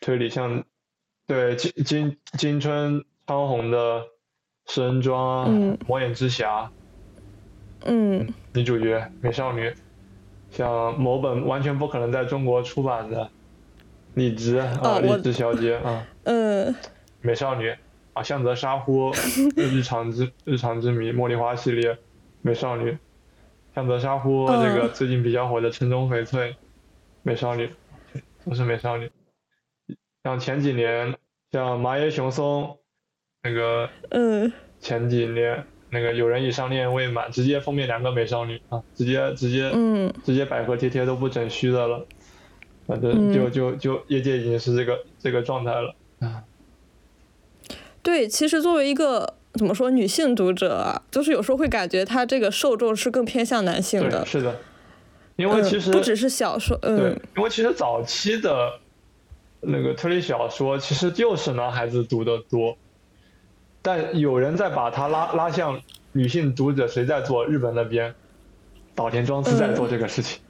[0.00, 0.64] 推理，像
[1.30, 4.04] 对金金金春昌宏的
[4.66, 6.66] 食人庄啊，嗯魔眼之匣
[7.84, 8.34] 嗯。
[8.52, 9.72] 女主角美少女，
[10.50, 13.30] 像某本完全不可能在中国出版的
[14.14, 16.04] 李直啊，李直小姐啊。
[16.24, 16.74] 嗯。
[17.20, 17.76] 美少女
[18.12, 19.12] 啊，向泽沙 呼，
[19.54, 21.96] 日常之日常之谜，茉莉花系列，
[22.42, 22.98] 美少女，
[23.72, 26.56] 向泽沙呼嗯这个最近比较火的城中翡翠，
[27.22, 27.70] 美少女，
[28.44, 29.08] 都是美少女。
[30.22, 31.14] 像前几年，
[31.52, 32.78] 像麻耶雄松，
[33.42, 34.52] 那个嗯。
[34.80, 40.12] 前几年那个有人以上恋未满，直接封面两个美少女啊，直接直接、嗯。
[40.24, 42.06] 直接百合贴贴都不整虚的了，
[42.86, 43.32] 反正嗯。
[43.32, 46.44] 就就就业界已经是这个这个状态了啊。
[48.02, 54.58] 对，其实作为一个怎么说女性读者啊，就是有时候会感觉她这个受众是更偏向男性，的，是的，
[55.36, 58.80] 因为嗯其实、不只是小说，对嗯，因为其实早期的
[59.60, 62.76] 那个推理小说其实就是男孩子读的多，
[63.82, 65.80] 但有人在把它拉拉向
[66.12, 67.46] 女性读者，谁在做？
[67.46, 68.14] 日本那边，
[68.94, 70.40] 岛田庄司在做这个事情。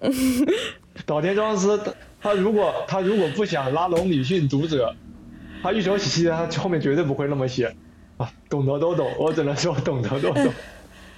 [1.06, 4.94] 岛田庄司他他如果他如果不想拉拢女性读者，
[5.62, 7.74] 他一手洗系列他后面绝对不会那么写
[8.16, 10.52] 啊，懂得都懂，我只能说懂得都懂。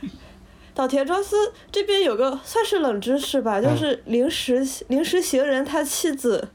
[0.73, 6.49] 岛田庄司这边有个算是冷知识吧，嗯就是临时临时行人他妻子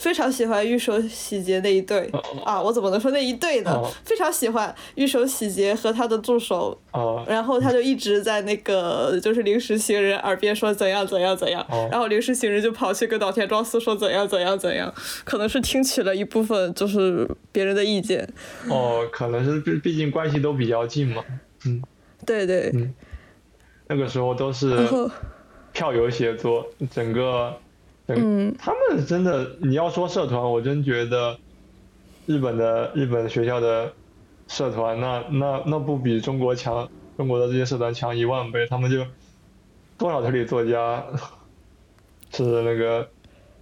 [0.00, 2.08] 非常喜欢玉手洗洁那一对。
[2.12, 3.70] 哦啊，我怎么能说那一对呢？
[3.70, 3.88] 哦？
[4.04, 11.64] 非常喜欢玉手洗洁和他的助手，啊、然后他就一直在那个就是临时行人耳边说怎样怎样怎样。
[11.70, 14.92] 哦，然后临时行人就跑去跟岛田庄司说怎样怎样怎样，
[15.24, 18.26] 可能是听取了一部分就是别人的意见，
[18.68, 21.22] 哦，可能是毕毕竟关系都比较近嘛，
[21.66, 21.82] 嗯。
[22.26, 22.94] 对对，嗯。
[23.88, 24.88] 那个时候都是
[25.72, 27.58] 票友写作，整个，整
[28.16, 31.38] 嗯他们真的，你要说社团，我真觉得
[32.26, 33.92] 日本的日本学校的
[34.48, 38.66] 社团，那那那不比中国强，中国的这些社团强一万倍。
[38.68, 39.04] 他们就
[39.98, 41.04] 多少推理作家
[42.32, 43.08] 是那个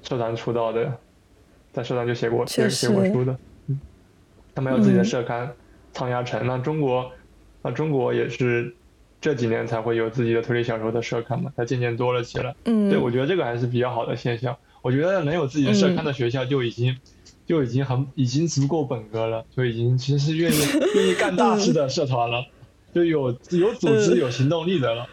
[0.02, 0.92] 社团出道的，
[1.72, 3.36] 在社团就写过写写过书的，
[3.66, 3.80] 嗯，
[4.54, 5.52] 他们有自己的嗯社刊，
[5.92, 6.46] 苍芽城。
[6.46, 7.10] 那中国，
[7.62, 8.74] 那中国也是
[9.20, 12.54] 这几年才会有自己的推理小说的社刊嘛，才渐渐多了起来。
[12.64, 14.56] 嗯，对，我觉得这个还是比较好的现象。
[14.80, 16.96] 我觉得能有自己的社刊的学校就已经
[17.44, 20.56] 就已经很已经足够本科了，就已经其实是愿意
[20.94, 22.46] 愿意干大事的社团了，
[22.94, 25.06] 就有有组织有行动力的了。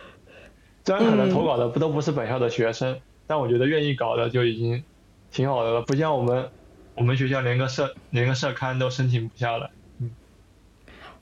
[0.83, 4.83] 虽然可能投稿的不都不是本校的学生，但我觉得愿意搞的就已经
[5.31, 6.47] 挺好的了，不像我们
[6.93, 9.71] 我们学校连个社连个社刊都申请不下来。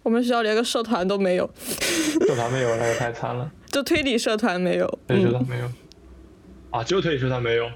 [0.04, 1.49] 嗯，我们学校连个社团都没有，
[2.28, 5.66] 社团没有那个太惨了，就推理社团没有，推理社团没有，
[6.70, 7.70] 啊，只有推理社团没有，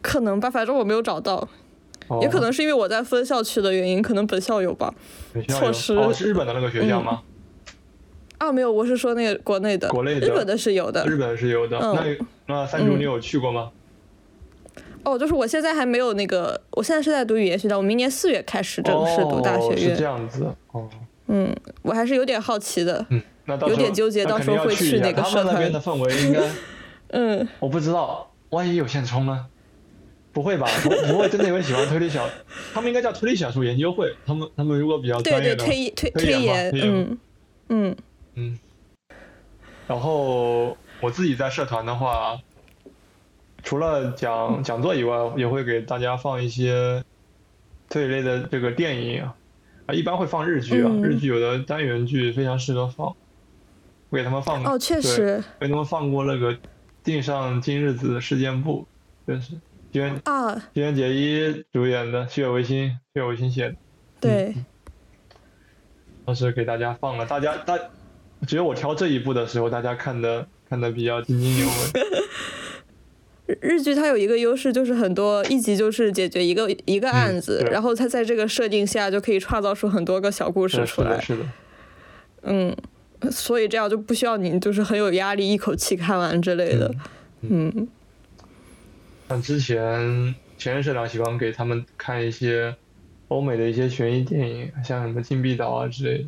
[0.00, 1.48] 可能吧，反正我没有找到。
[2.22, 4.94] 也可能是因为我在分校区的原因，可能本校有吧。
[5.48, 7.22] 措施哦，是日本的那个学校吗？
[8.38, 9.88] 啊，没有，我是说那个国内的。
[9.88, 10.28] 国内的。
[10.28, 11.04] 日本的是有的。
[11.04, 11.80] 日本是有的。
[11.80, 12.16] 那
[12.46, 13.72] 那三竹你有去过吗？
[15.06, 19.78] 哦，就是我现在还没有那个，我现在是在读语言学校，我明年四月开始正式读大学院。
[19.78, 20.44] 是这样子。
[20.72, 20.90] 哦。
[21.28, 23.06] 嗯，我还是有点好奇的。
[23.10, 23.22] 嗯。
[23.44, 25.54] 那有点纠结，到时候会去哪个社团。
[25.54, 26.40] 那边的氛围应该。
[27.16, 27.46] 嗯。
[27.60, 29.46] 我不知道，万一有现充呢？
[30.32, 30.66] 不会吧？
[30.82, 32.28] 不不会真的有人喜欢推理小，
[32.74, 34.12] 他们应该叫推理小说研究会。
[34.26, 37.18] 他们他们如果比较专业的推推推研，嗯
[37.68, 37.96] 嗯
[38.34, 38.58] 嗯。
[39.86, 42.36] 然后我自己在社团的话，
[43.66, 47.02] 除了讲讲座以外，也会给大家放一些
[47.88, 49.24] 这一类的这个电影
[49.86, 53.08] 啊，一般会放日剧啊，日剧有的单元剧非常适合放，
[54.10, 56.54] 我给他们放哦，确实给他们放过那个
[57.02, 58.86] 《定上今日子事件簿》，
[59.34, 59.58] 确实。
[60.24, 63.74] 啊，吉原结衣主演的，血维新，血维新写的。
[64.20, 64.54] 对。
[66.24, 67.76] 当时给大家放了，大家大，
[68.46, 71.72] 只有我挑这一部的时候，大家看的看的比较津津有味。
[73.60, 81.20] 日剧它有一个优势，就是很多一集就是解决一个一个案子，然后它在这个设定下就可以创造出很多个小故事出来。
[81.20, 81.44] 是的。
[82.42, 82.76] 嗯，
[83.30, 86.92] 所以这样就不需要你就是很有压力，一口气看完之类的。
[87.42, 87.88] 嗯。
[89.28, 92.74] 像之前前任社长喜欢给他们看一些
[93.28, 96.24] 欧美的一些悬疑电影，像什么《禁闭岛》啊之类的，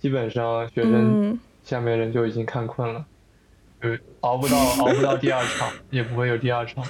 [0.00, 3.04] 基本上学生下面人就已经看困了，
[3.80, 3.88] 就
[4.20, 6.84] 熬不到熬不到第二场，也不会有第二场，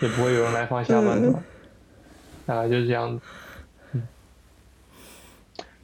[0.00, 1.42] 也不会有人来放下半场，
[2.46, 4.00] 大概就是这样子。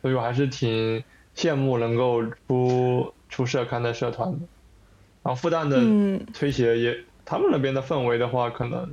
[0.03, 1.03] 所以我还是挺
[1.35, 4.39] 羡慕能够出出社刊的社团的，
[5.22, 7.05] 然后复旦的推协也。
[7.26, 8.93] 他们那边的氛围的话，可能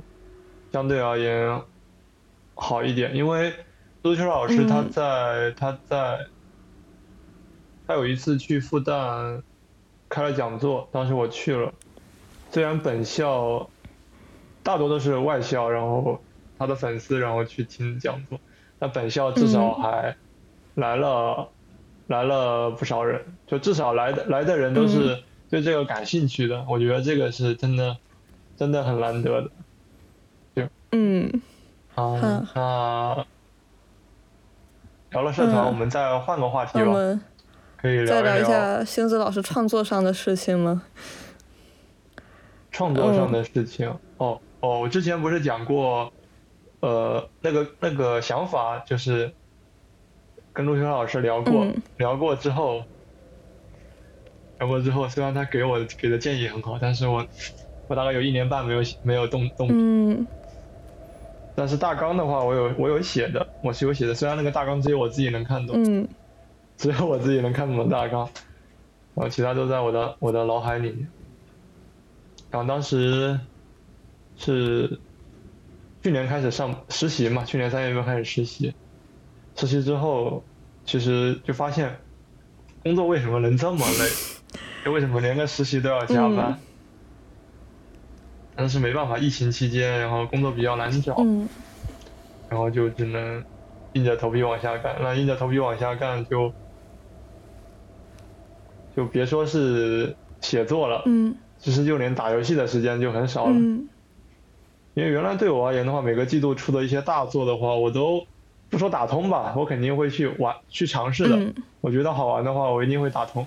[0.72, 1.60] 相对而言
[2.54, 3.52] 好一点，因为
[4.02, 6.18] 足球老师他在他在
[7.86, 9.42] 他有一次去复旦
[10.12, 11.72] 开了讲座，当时我去了。
[12.50, 13.66] 虽然本校
[14.62, 16.20] 大多都是外校，然后
[16.58, 18.38] 他的粉丝然后去听讲座，
[18.78, 20.14] 但本校至少还
[20.74, 21.48] 来了
[22.08, 27.96] 来了不少人，就至少来的来的人都是对这个感兴趣的，我觉得这个是真的。
[28.54, 29.50] 真的很难得的，
[30.54, 31.42] 就嗯，
[31.96, 33.26] 啊那
[35.10, 36.92] 聊了社团，我们再换个话题吧，
[37.82, 40.82] 可以再聊一下星子老师创作上的事情吗？
[42.70, 46.12] 创作上的事情，哦哦，我之前不是讲过，
[46.80, 49.32] 呃，那个那个想法就是
[50.52, 51.66] 跟陆秋老师聊过，
[51.96, 52.84] 聊过之后，
[54.60, 57.26] 聊过之后，虽然他给我给的建议很好，但是我。
[57.88, 60.24] 我大概有一年半没有没有动动笔，
[61.54, 64.14] 但是大纲的话，我有我有写的，我是有写的。
[64.14, 66.08] 虽然那个大纲只有我自己能看懂，
[66.82, 68.28] 只有我自己能看懂大纲，
[69.14, 71.08] 然后其他都在我的我的脑海里面。
[72.50, 73.38] 然后当时
[74.36, 74.98] 是
[76.02, 78.74] 去年开始上实习嘛，去年三月份开始实习，
[79.54, 80.42] 实习之后
[80.84, 81.98] 其实就发现
[82.82, 84.10] 工作为什么能这么累？
[84.84, 86.58] 就为什么连个实习都要加班？
[88.56, 91.16] 但是没办法，疫情期间，然后工作比较难找，
[92.48, 93.44] 然后就只能
[93.92, 94.96] 硬着头皮往下干。
[95.00, 96.54] 那硬着头皮往下干，就就
[99.12, 103.52] 别说是写作了，嗯其实就连打游戏的时间就很少了。
[104.94, 108.26] 因为原来对我而言的话，每个季度出的一些大作的话，我都
[108.68, 111.54] 不说打通吧，我肯定会去玩、去尝试的。
[111.80, 113.46] 我觉得好玩的话，我一定会打通。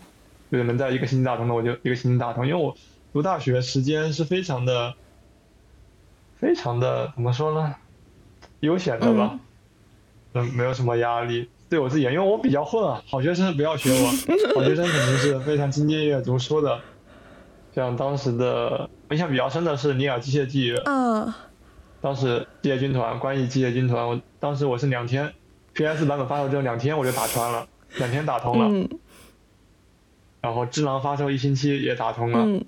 [0.52, 2.76] 就是能在一个星期打通的，我就一个星期打通，因为我。
[3.14, 4.94] 读大学时间是非常的，
[6.36, 7.74] 非常的怎么说呢？
[8.60, 9.40] 悠闲的吧，
[10.34, 11.48] 嗯，没有什么压力。
[11.70, 14.08] 对我自己，因为我比较混啊，好学生不要学我，
[14.56, 16.80] 好学生肯定是非常兢兢业业读书的。
[17.74, 21.34] 像当时的印象比较深的是《尼尔：机械纪元》，嗯，
[22.02, 25.34] 当时机械军团，关于机械军团，我当时我是两天
[25.74, 28.88] ，PS 版本发售之后两天我就打穿了，两天打通了。
[30.42, 32.62] 然后《智囊》发售一星期也打通了。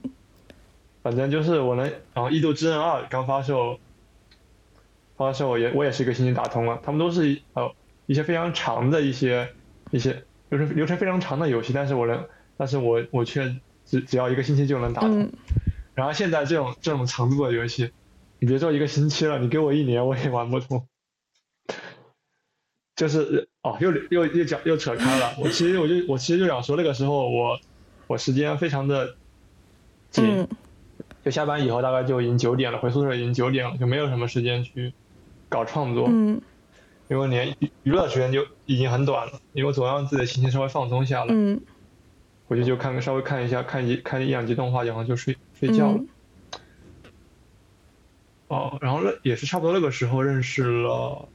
[1.03, 3.79] 反正就是我能，然后《异度之刃二》刚发售，
[5.15, 7.71] 发售也我也是一个星期打通了，他们都是呃
[8.07, 9.47] 一些非常长的一些
[9.91, 12.25] 一些流程流程非常长的游戏，但是我能，
[12.57, 13.55] 但是我我却
[13.85, 15.29] 只只要一个星期就能打通。
[15.93, 17.91] 然后现在这种这种长度的游戏，
[18.39, 20.87] 你别说一个星期了，你给我一年我也玩不通。
[22.95, 25.35] 就是哦，又又又讲又扯开了。
[25.37, 27.59] 我其实我就我其实就想说，那个时候我
[28.07, 29.15] 我时间非常的
[30.09, 30.47] 紧，
[31.23, 34.93] 就下班以后大概就已经九点了，回宿舍已经九点了，就没有什么时间去
[35.47, 36.07] 搞创作。
[36.09, 36.41] 嗯，
[37.09, 41.33] 因为连娱乐时间就已经很短了，因为总要让自己的心情稍微放松下来。
[41.33, 41.61] 嗯，
[42.47, 45.99] 回去就看稍微看一下，看一看一两集动画，然后就睡睡觉了。
[48.47, 51.27] 哦，然后那也是差不多那个时候认识了。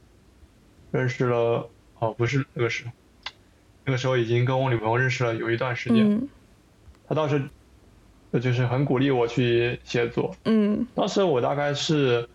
[0.91, 1.67] 认识了
[1.97, 2.91] 哦，不是那个时候，
[3.83, 6.29] 那个时候已经跟我女朋友认识了有一段时间。
[7.07, 7.49] 她倒是，
[8.39, 10.35] 就是很鼓励我去写作。
[10.45, 10.85] 嗯。
[10.93, 12.29] 当时我大概是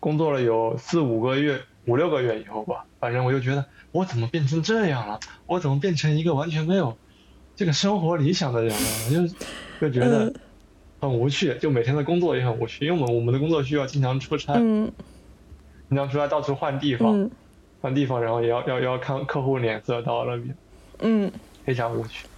[0.00, 5.18] 工作了有四五个月、五六个月以后吧，反正我就觉得我怎么变成这样了？
[5.46, 6.96] 我怎么变成一个完全没有
[7.56, 9.28] 这个生活理想的人了？
[9.28, 9.34] 就
[9.88, 10.32] 就觉得
[11.00, 14.92] 很无趣，就每天的工作也很无趣，因为我们我们的工作需要经常出差，嗯
[15.88, 17.30] 经常出差到处换地方。
[17.80, 20.56] 换地方，然后也要要要看客户脸色到那边，
[21.00, 21.32] 嗯，
[21.64, 22.28] 非常无趣。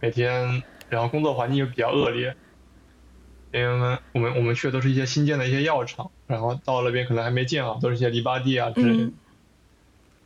[0.00, 2.36] 每天，然后工作环境又比较恶劣，
[3.52, 9.10] 因为我们我们去的都是一些新建的一些药厂，然后到那边可能还没建好，都是一些篱笆地啊之类的，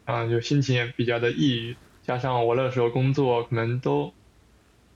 [0.04, 1.76] 然后就心情也比较的抑郁。
[2.02, 4.12] 加上我那时候工作可能都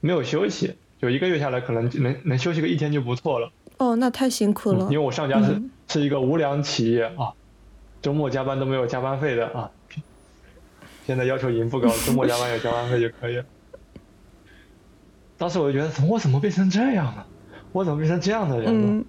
[0.01, 3.51] 没有休息，就一个月下来可能能能休息个一天就不错了。
[3.79, 4.85] 哦，那太辛苦了。
[4.91, 7.33] 因为我上家是是一个无良企业啊。
[8.01, 9.69] 周末加班都没有加班费的啊！
[11.05, 13.45] 现在要求已经不高，周末加班有加班费就可以了。
[15.37, 17.27] 当时我就觉得，我怎么变成这样了？
[17.79, 19.05] 我怎么变成这样的人了？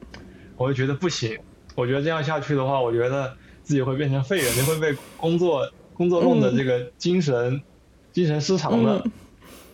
[0.56, 1.40] 我就觉得不行，
[1.74, 7.64] 我觉得这样下去的话，我觉得自己会变成废人，你会被工作工作弄的这个精神
[8.12, 9.04] 精神失常的。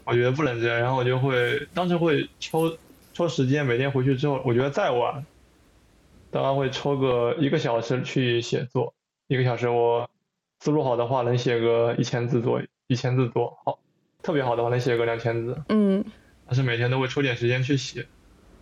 [0.05, 2.77] 我觉得不能这样，然后我就会当时会抽
[3.13, 5.25] 抽时间，每天回去之后，我觉得再晚，
[6.31, 8.93] 大概会抽个一个小时去写作。
[9.27, 10.09] 一个小时，我
[10.61, 13.77] 思路好的话能写个一千字左右，一千字多，好，
[14.23, 15.61] 特别好的话能写个两千字。
[15.67, 16.05] 嗯。
[16.45, 18.05] 但是每天都会抽点时间去写，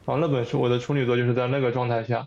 [0.06, 2.26] 然后那本书我的处女作就是在那个状态下，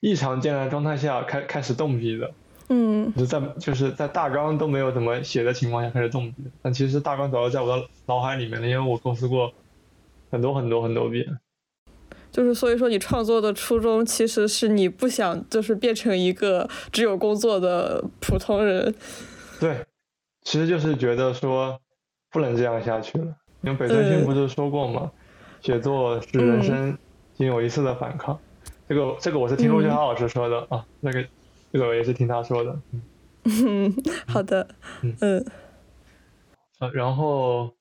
[0.00, 2.30] 异常艰难状态下开开始动笔的。
[2.68, 3.12] 嗯。
[3.16, 9.52] 就在就是在大纲都没有怎么写的情况下开始动笔，但其实大纲早就在我的脑海里面了，因为我构思过
[10.30, 11.26] 很多很多很多遍。
[12.30, 18.94] 就是所以说，你创作的初衷其实是你不想就是变成一个只有工作的普通人。
[19.58, 19.84] 对，
[20.42, 21.80] 其实就是觉得说
[22.30, 23.34] 不能这样下去了。
[23.62, 25.10] 因为北村君不是说过吗？
[25.62, 26.98] 写作是人生
[27.36, 28.38] 仅有一次的反抗。
[28.88, 31.24] 这个这个我是听陆俊豪老师说的啊，那个
[31.72, 32.80] 这个我也是听他说的。
[33.44, 33.94] 嗯，
[34.26, 34.66] 好的。
[35.02, 35.46] 嗯嗯。
[36.78, 37.72] 啊，然后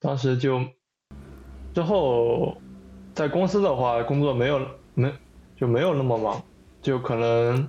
[0.00, 0.60] 当时就
[1.74, 2.56] 之后。
[3.16, 4.60] 在公司的话，工作没有
[4.92, 5.10] 没
[5.56, 6.42] 就没有那么忙，
[6.82, 7.66] 就可能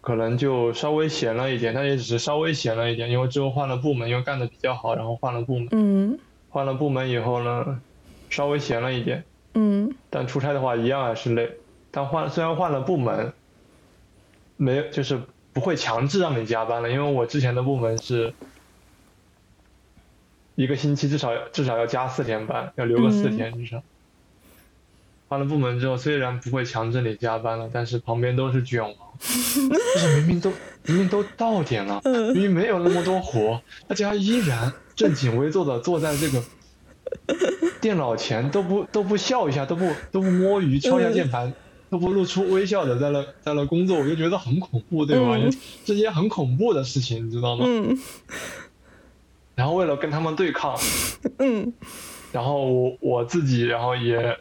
[0.00, 5.68] 可能就稍微闲了一点，但也只是稍微闲了一点，因为之后换了部门，因为干的比较好，然后换了部门。
[5.72, 6.18] 嗯。
[6.48, 7.78] 换了部门以后呢，
[8.30, 9.22] 稍微闲了一点。
[9.54, 9.94] 嗯。
[10.10, 11.50] 但出差的话一样还是累，
[11.90, 13.32] 但换虽然换了部门，
[14.56, 15.20] 没有就是
[15.52, 18.34] 不会强制让你加班了，因为我之前的部门是。
[20.56, 23.82] 一个星期至少至少要加四天班，要留个四天至少。
[25.26, 30.52] 换了部门之后，虽然不会强制你加班了，但是旁边都是卷王， 就是明明都
[30.84, 36.40] 明明都到点了，明明没有那么多活，大家依然正襟危坐的坐在这个
[37.80, 41.52] 电脑前，都不都不笑一下，都不都不摸鱼，敲一下键盘，
[41.90, 45.38] 都不露出微笑的在那在那工作，我就觉得很恐怖，对吧？
[45.84, 47.66] 这些很恐怖的事情，你知道吗？
[49.54, 50.76] 然后为了跟他们对抗，
[51.38, 51.72] 嗯，
[52.32, 54.36] 然后我我自己，然后也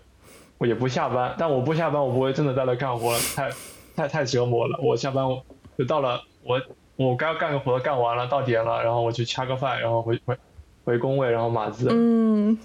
[0.58, 3.50] 我也不下班，但我不下班，我不会真的在那干活，太
[3.96, 4.80] 太太折磨了。
[4.82, 5.46] 我下班我
[5.78, 6.60] 就到了，我
[6.96, 10.36] 我该干个活干完了，到点了，然后我去掐个饭，然后回回
[10.84, 12.58] 回工位，然后码字，嗯，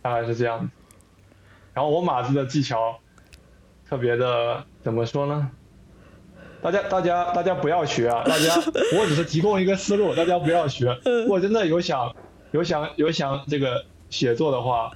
[0.00, 0.70] 大概是这样。
[1.74, 2.98] 然后我码字的技巧
[3.88, 5.50] 特别的，怎么说呢？
[6.60, 8.22] 大家，大家，大家不要学啊！
[8.24, 8.54] 大家，
[8.96, 10.96] 我只是提供一个思路，大家不要学。
[11.04, 12.14] 如果真的有想，
[12.52, 14.90] 有想，有想这个写作的话，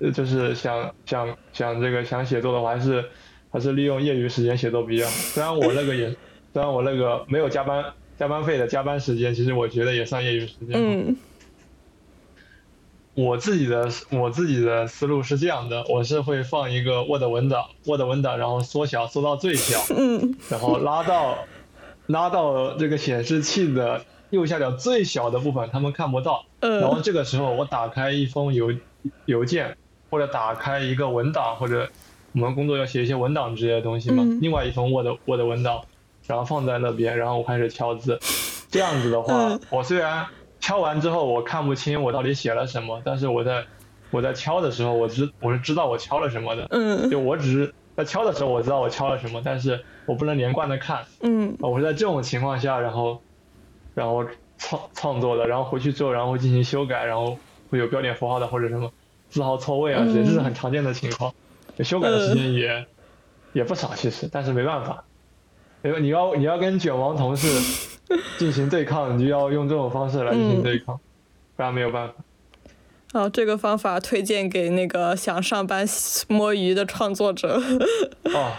[0.00, 3.04] 呃，就是想想想这个想写作的话，还是
[3.50, 5.12] 还是利用业余时间写作比较好。
[5.12, 6.08] 虽然我那个也，
[6.52, 7.84] 虽然我那个没有加班
[8.18, 10.70] 加班费的加班时间，其实我觉得也算业余时间。
[10.72, 11.16] 嗯。
[13.14, 21.38] 我自己的我自己的思路是这样的，我是会放一个 Word 文档，Word 文档，然后缩小缩到最小， 嗯然后拉到
[22.06, 26.44] 拉到这个显示器的右下角最小的部分，他们看不到。
[26.60, 28.72] 然后嗯这个时候我打开一封邮
[29.26, 29.76] 邮件，
[30.08, 31.88] 或者打开一个文档，或者
[32.32, 35.82] 我们工作要写一些文档之类的东西嘛，嗯另外一封 Word Word 文档，
[36.26, 38.18] 然后放在那边，然后我开始敲字。
[38.70, 40.24] 这样子的话，嗯我虽然
[40.60, 43.64] 敲完之后我看不清我到底写了什么，但是我在
[44.10, 46.66] 我在敲的时候，我知我是知道我敲了什么的。
[46.70, 51.04] 嗯就我只是在敲的时候我知道我敲了什么，但是我不能连贯的看。
[51.22, 53.20] 嗯我是在这种情况下，然后，
[53.94, 54.24] 然后
[54.58, 57.38] 创创作的，然后回去之后，然后进行修改，然后
[57.70, 58.92] 会有标点符号的或者什么
[59.28, 61.32] 字号错位啊，嗯这这是很常见的情况。
[61.80, 62.86] 修改的时间也、
[63.54, 65.04] 也不少，其实，但是没办法，
[65.82, 67.89] 因为你要你要跟卷王同事
[68.38, 70.98] 进行对抗，你就要用这种方式来进行对抗，
[71.56, 72.14] 不然没有办法。
[73.12, 75.84] 哦，这个方法推荐给那个想上班
[76.28, 77.60] 摸鱼的创作者。
[78.32, 78.52] 哦，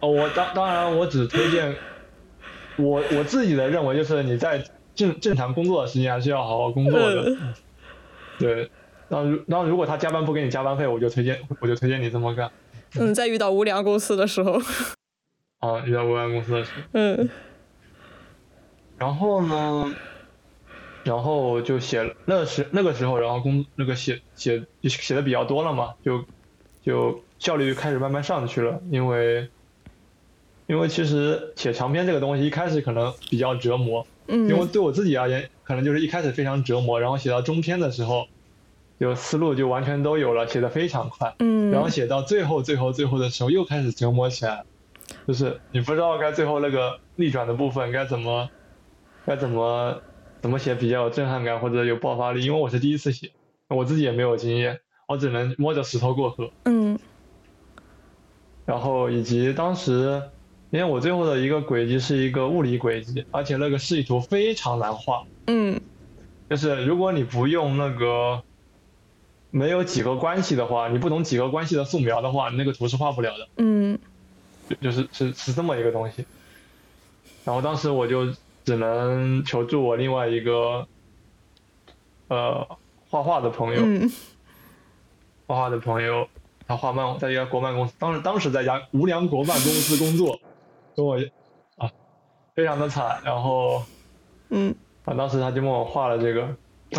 [0.00, 1.74] 哦，我当当然我只推荐
[2.76, 4.62] 我我自己的认为就是你在
[4.94, 7.30] 正正常工作的时间还是要好好工作的。
[7.30, 7.54] 嗯
[8.38, 8.70] 对，
[9.08, 12.48] 然后如然后如果他加班不给你加班费，我就推荐我就推荐你这么干。
[13.00, 14.52] 嗯，在遇到无良公司的时候，
[15.58, 17.28] 啊，遇到无良公司的时候，嗯
[18.98, 19.94] 然后呢，
[21.04, 26.24] 然后就写那时那个时候，然后工那个写写就写的比较多了嘛，就
[26.82, 29.48] 就效率开始慢慢上去了，因为
[30.66, 34.48] 因为其实写长篇这个东西一开始可能比较折磨，嗯。
[34.48, 38.26] 因为嗯对我自己而言，可能就是一开始非常折磨，然后写到中篇的时候，
[38.98, 41.34] 就思路就完全都有了，写的非常快。
[41.38, 44.64] 嗯，然后写到最后、最后、最后的时候，又开始折磨起来，
[45.26, 48.50] 就是你不知道该最后那个逆转的部分该怎么，
[49.28, 50.00] 该怎么
[50.40, 53.30] 怎么写比较有震撼感或者有爆发力，因为我是第一次写，
[53.68, 56.50] 我自己也没有经验，我只能摸着石头过河。
[56.64, 56.98] 嗯
[58.64, 60.22] 然后以及当时，
[60.70, 65.78] 因为我最后的一个轨迹是一个物理轨迹，而且那个示意图非常难画，嗯
[66.48, 68.42] 就是如果你不用那个
[69.50, 73.48] 没有几何关系的话，你不懂几何关系的素描的话，你那个图是画不了的。
[73.58, 73.98] 嗯
[74.70, 76.24] 就就是是是这么一个东西。
[77.44, 78.32] 然后当时我就
[78.68, 80.86] 只能求助我另外一个
[82.28, 82.68] 呃
[83.08, 84.12] 画画的朋友，嗯。
[85.46, 86.28] 画画的朋友，
[86.66, 90.38] 他画漫在一家国漫公司，当时当时在一家无良国漫公司工作，
[90.94, 91.16] 跟我
[91.78, 91.90] 啊
[92.54, 93.82] 非常的惨，然后
[94.50, 94.74] 嗯。
[95.06, 96.42] 啊当时他就帮我画了这个，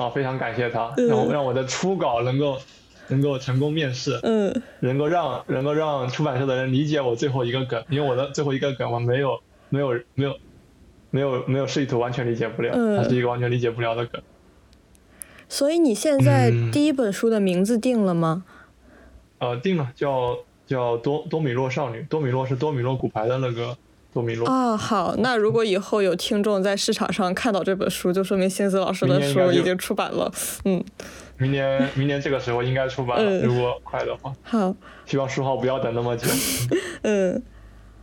[0.01, 2.57] 啊非常感谢他，让我让我的初稿能够
[3.09, 4.59] 能够成功面试，嗯。
[4.79, 9.39] 能够让能够让出版社的人理解我最后一个梗，因为我的最后一个梗我没有
[9.69, 10.35] 没有没有
[11.11, 14.21] 没有没有示意图完全理解不了，嗯它是一个完全理解不了的梗。
[15.47, 18.43] 所以你现在嗯第一本书的名字定了吗？
[19.39, 20.37] 呃，定了，叫
[20.67, 23.75] 叫多多米诺少女，多米诺是多米诺骨牌的那个
[24.13, 24.45] 多米诺。
[24.45, 30.31] 啊，好，那如果以后有听众在市场上看到这本书，就说明星子老师的书已经出版了。
[30.65, 30.83] 嗯，
[31.37, 36.27] 明年明年这个时候应该出版了，嗯如果快的话，好，希望书号不要等那么久。
[37.01, 37.41] 嗯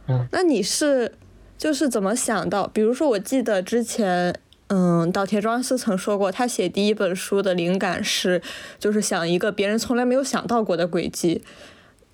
[0.09, 1.13] 嗯，那你是
[1.57, 2.67] 就是怎么想到？
[2.67, 4.39] 比如说，我记得之前。
[4.69, 8.43] 嗯，岛田庄司曾说过，他写第一本书的灵感是，
[8.81, 11.41] 就是想一个别人从来没有想到过的轨迹。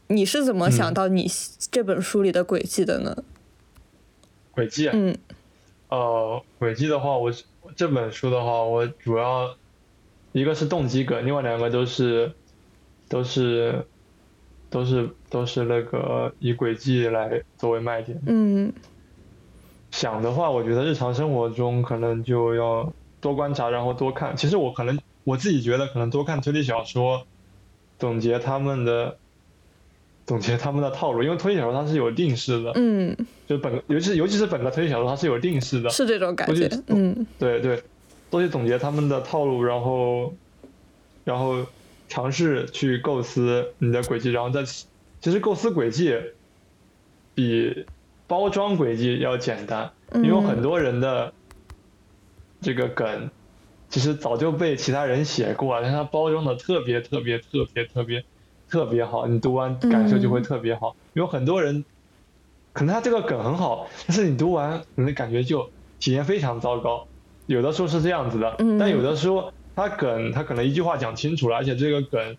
[0.09, 1.27] 你是怎么想嗯到你
[1.71, 3.25] 这本书里的轨迹的呢？
[4.51, 5.17] 轨迹，嗯
[5.89, 7.33] 呃，轨迹的话，我
[7.75, 9.57] 这本书的话，我主要
[10.33, 12.31] 一个是动机梗，另外两个都是
[13.09, 13.83] 都是
[14.69, 18.21] 都是都是那个以轨迹来作为卖点。
[18.27, 18.71] 嗯
[19.93, 24.37] 想的话，我觉得日常生活中可能就要多观察，然后多看。
[24.37, 27.25] 其实我可能我自己觉得，可能多看推理小说，
[27.99, 29.17] 总结他们的
[30.27, 33.17] 总结他们的套路，因为推理小说它是有定式的，嗯，
[33.47, 36.69] 就本尤其是尤其是本科推理小说它是有定式的，是这种感觉。
[36.89, 37.83] 嗯对对，
[38.31, 40.33] 多去总结他们的套路，然后
[41.25, 41.67] 然后
[42.09, 46.17] 尝试去构思你的轨迹，然后再其实构思轨迹
[47.35, 47.85] 比
[48.33, 51.35] 包装轨迹要简单，因为很多人的
[52.63, 53.29] 这个梗
[53.91, 58.25] 其实早就被其他人写过了，但他包装的特别特别特别特别
[58.71, 60.97] 特别好，你读完感受就会特别好。
[61.13, 61.85] 有很多人
[62.73, 65.69] 可能他这个梗很好，但是你读完你的感觉就
[66.01, 67.07] 体验非常糟糕。
[67.45, 72.35] 有的时候是这样子的，嗯但有的时候他梗他可能一句话讲清楚了，而且这个梗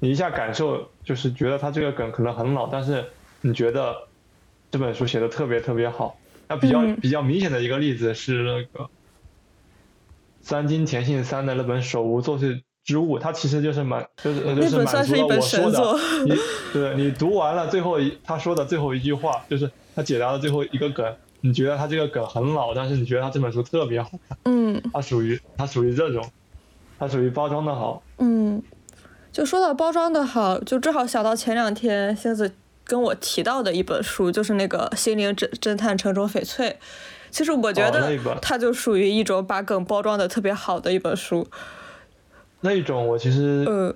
[0.00, 3.04] 你一下感受就是觉得他这个梗可能很老，但是
[3.42, 4.08] 你觉得
[4.72, 6.18] 这本书写的特别特别好。
[6.48, 8.90] 那比较、嗯比较明显的一个例子是那个
[10.40, 16.24] 三金田信三的那本《手无作祟之物，它其实就是满就是就那是满足了我说本神作的。
[16.24, 16.34] 你
[16.72, 26.26] 对你读完了最后一他说的最后一句话，就是他解答的最后一个梗，你觉得他这个梗很老，但是你觉得他这本书特别好看， 嗯它属于它属于这种，
[26.98, 28.02] 它属于包装的好。
[28.18, 28.62] 嗯，
[29.30, 32.52] 就说到包装的好，就正好想到前两天星子
[32.84, 36.68] 跟我提到的一本书，就是那个《心灵侦侦探城中翡翠》。
[37.30, 41.46] 其实我觉得它就属于一种把梗包装的特别好的一本书。
[42.60, 43.94] 那一种我其实呃，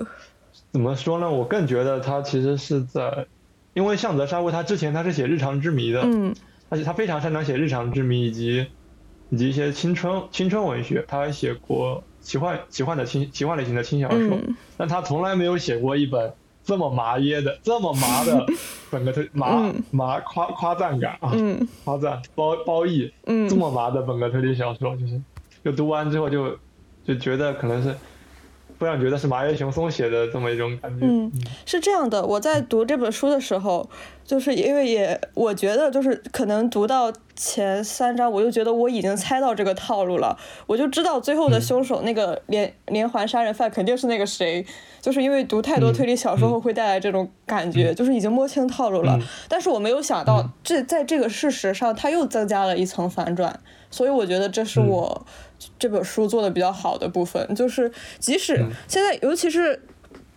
[0.73, 1.31] 怎么说呢？
[1.31, 3.27] 我更觉得他其实是在，
[3.75, 6.35] 因为向泽沙悟他之前他是写日常之谜的，嗯
[6.69, 8.67] 而且他非常擅长写日常之谜以及
[9.31, 16.33] 以及一些青春青春文学，他还写过奇幻奇幻的轻奇幻类型的轻小说，嗯但他从来没有写过一本
[16.67, 18.45] 这么麻耶的这么麻的
[18.91, 19.83] 本格推麻嗯。
[19.93, 21.67] 麻夸夸赞感啊，嗯。
[21.85, 23.49] 夸赞褒褒义嗯。
[23.49, 25.19] 这么麻的本格推理小说，就是
[25.65, 26.59] 就读完之后就
[27.05, 27.97] 就觉得可能是
[28.79, 31.07] 会让觉得是麻叶雄松写的这么一种感觉。
[31.07, 31.33] 嗯，
[31.65, 33.89] 是这样的，我在读这本书的时候，
[34.25, 40.37] 就是因为也我觉得就是可能读到前三章，我就觉得我已经猜到这个套路了，
[40.67, 44.65] 我就知道最后的凶手、那个连连环杀人犯肯定是那个谁，
[45.01, 49.17] 就是因为读太多推理小说后会带来这种感觉，就是已经摸清套路了。
[49.21, 53.61] 嗯但是我没有想到这在这个事实上，它又增加了一层反转，
[53.97, 54.87] 所以我觉得这是嗯。
[54.89, 55.27] 我
[55.79, 58.71] 这本书做的比较好的部分，就是即使嗯。
[58.87, 59.81] 现在，尤其是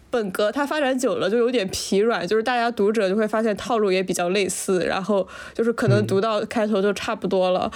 [0.09, 6.07] 本格它发展久了就有点疲软，就是大家读者就会发现套路也比较类似，然后就是可能嗯。
[6.07, 7.69] 读到开头就差不多了，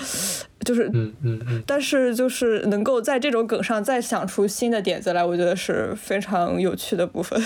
[0.66, 0.90] 就是。
[0.94, 7.42] 嗯嗯嗯，但是就是能够在这种梗上再想出新的点子来，我觉得是非常有趣的部分。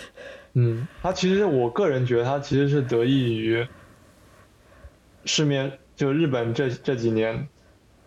[0.52, 3.66] 嗯，它其实我个人觉得它其实是得益于
[5.24, 7.48] 市面，就日本这这几年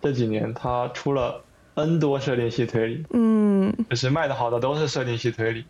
[0.02, 1.42] 这几年他出了
[1.76, 5.66] N 多设定系推理，嗯就是卖的好的都是设定系推理，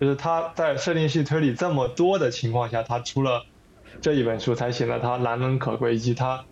[0.00, 3.44] 就是他在设定系推理这么多的情况下，他出了
[4.00, 6.44] 这一本书，才显得他难能可贵，以及他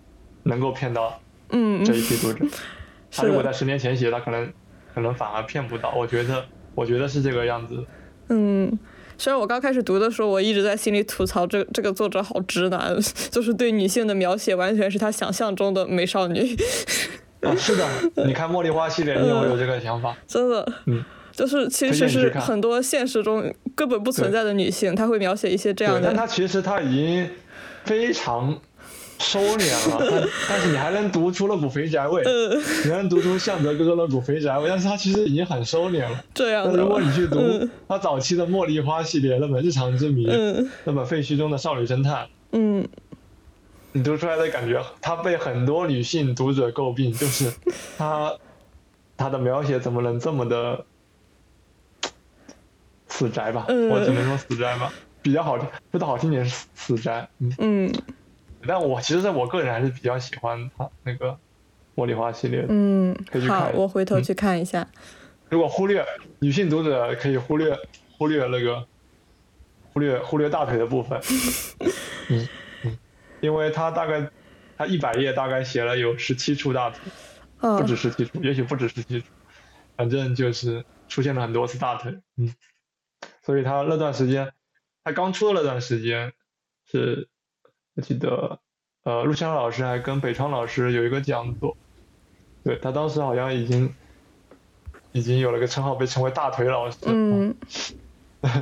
[0.44, 1.20] 能够骗到
[1.51, 2.44] 嗯，这一批读者。
[3.11, 4.53] 他，如果在十年前写，他可能
[4.94, 5.93] 可能反而骗不到。
[5.94, 6.44] 我觉得
[6.74, 7.85] 我觉得是这个样子。
[8.28, 8.78] 嗯。
[9.19, 12.97] 虽然我刚开始读的时候，我一直在心里吐槽这这个作者好直男，
[13.31, 16.57] 就是对女性的描写完全是他想象中的美少女。
[17.43, 17.87] 啊，是的，
[18.27, 20.17] 你看茉莉花系列， 你有没有这个想法？
[20.27, 27.29] 真的，嗯，就是其实是很多现实中根本不存在的女性，她会描写一些这样的，但她，其实她已经
[27.85, 28.59] 非常
[29.19, 36.25] 收敛了，但 但是你还能读出了股肥宅味，呃，你能读出向泽哥哥那股肥宅味，但是他其实已经很收敛了。
[36.35, 37.71] 这样如果你去读嗯。
[37.89, 40.71] 他早期的茉莉花系列那本《日常之谜》，嗯。
[40.85, 42.87] 那本废墟中的少女侦探，嗯。
[43.93, 47.51] 你读出来的感觉，他被很多女性读者诟病，就是
[47.97, 48.35] 他
[49.17, 50.85] 他的描写怎么能这么的
[53.09, 53.65] 死宅吧？
[53.69, 53.89] 嗯。
[53.89, 57.27] 我只能说死宅吧，比较好听，说的好听点是死死宅。
[57.39, 57.93] 嗯，嗯
[58.67, 61.39] 但我其实在我个人还是比较喜欢他那个
[61.95, 62.67] 茉莉花系列的。
[62.71, 64.87] 嗯可以，去好，看我回头去看一下，
[65.49, 66.05] 如果忽略
[66.41, 67.79] 女性读者，可以忽略
[68.19, 68.87] 忽略那个
[69.93, 71.21] 忽略忽略大腿的部分。
[72.29, 72.49] 嗯
[72.83, 72.99] 嗯，
[73.41, 74.29] 因为他大概
[74.77, 77.01] 他一百页大概写了有十七处大腿。
[77.59, 79.27] 啊不止十七处，也许不止十七处，
[79.97, 82.55] 反正就是出现了很多次大腿，嗯，
[83.43, 84.53] 所以他那段时间，
[85.03, 86.35] 他刚出的那段时间，
[86.85, 87.29] 是
[87.97, 88.59] 我记得，
[89.02, 91.77] 呃，陆湘老师还跟北川老师有一个讲座，
[92.62, 93.93] 对他当时好像已经
[95.12, 97.55] 已经有了个称号，被称为大腿老师，嗯。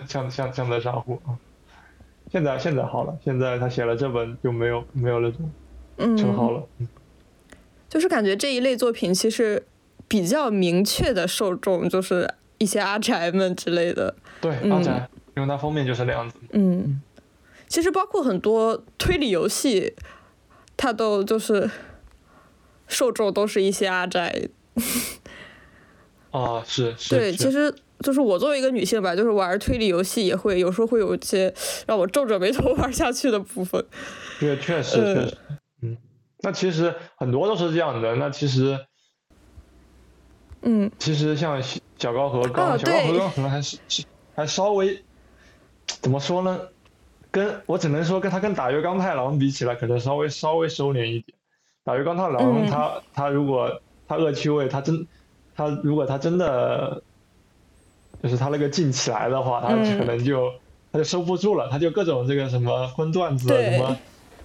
[0.09, 1.37] 像像像在上户啊，
[2.31, 6.89] 现在现在好了，现在他写了这本就没有没有那种称号嗯，了，嗯。
[7.89, 9.67] 就是感觉这一类作品其实
[10.09, 14.71] 比较明确的受众就是一些阿宅们之类的，对，嗯。
[14.71, 15.07] 阿宅，
[15.37, 16.39] 因为它封面就是那样子。
[16.53, 17.03] 嗯，
[17.75, 19.97] 其实包括很多推理游戏，
[20.77, 21.69] 它都就是
[22.87, 24.49] 受众都是一些阿宅。
[26.31, 31.53] 啊，是是，对，其实就是我作为一个女性吧，就是玩推理游戏也会有时候会有一些
[31.89, 33.85] 让我皱着眉头玩下去的部分。
[34.39, 35.39] 对，确实呃确实，
[35.83, 35.97] 嗯，
[36.43, 38.15] 那其实很多都是这样的。
[38.15, 38.79] 那其实
[40.63, 44.05] 嗯其实像小小高和刚，哦小高和可能还是是
[44.37, 45.03] 还稍微
[46.01, 46.69] 怎么说呢？
[47.35, 51.37] 跟我只能说跟他跟打月刚太郎比起来，可能稍微稍微收敛一点。
[51.83, 55.05] 打月刚太郎嗯他他如果他恶趣味，他真
[55.57, 57.03] 他如果他真的
[58.23, 60.53] 就是他那个劲起来的话，他嗯可能就
[60.93, 63.97] 他就收不住了，他就各种这个什么荤段子什么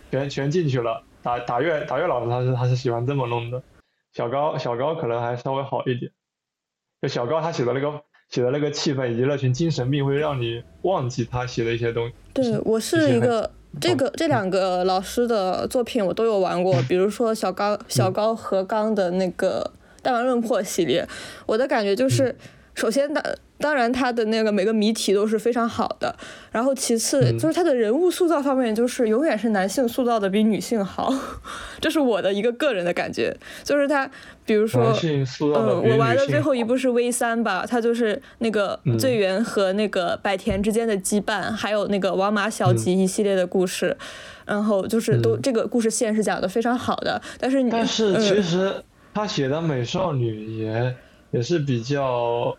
[0.10, 1.04] 全全进去了。
[1.22, 3.62] 打打月打月老师他是他是喜欢这么弄的，
[4.14, 6.12] 小高小高可能还稍微好一点。
[7.04, 12.14] 就小高他写的那个写的那个气氛以及那群精神病，会让你忘记他写的一些东西。
[12.34, 13.50] 对我是一个
[13.82, 19.72] 这个这两个老师的作品我都有玩过，比如说小高小高和刚的那个
[20.04, 21.08] 《弹丸论破》系列，
[21.48, 22.36] 我的感觉就是，
[22.76, 23.24] 首先当。
[23.62, 26.16] 当然，他的那个每个谜题都是非常好的。
[26.50, 31.14] 然后，其次就是他的人物塑造方面，就是永远是男性塑造的比女性好，
[31.82, 33.36] 这是我的一个个人的感觉。
[33.66, 34.10] 就是他，
[34.50, 43.96] 比如说，嗯，我玩的最后一部是 V 三吧，它就是那个醉原和那个百田之间的羁绊，还有那个王马小吉一系列的故事，
[44.48, 47.22] 然后就是都这个故事线是讲的非常好的。
[47.40, 48.74] 但是你，但是其实
[49.14, 50.96] 他写的美少女也
[51.30, 52.58] 也是比较。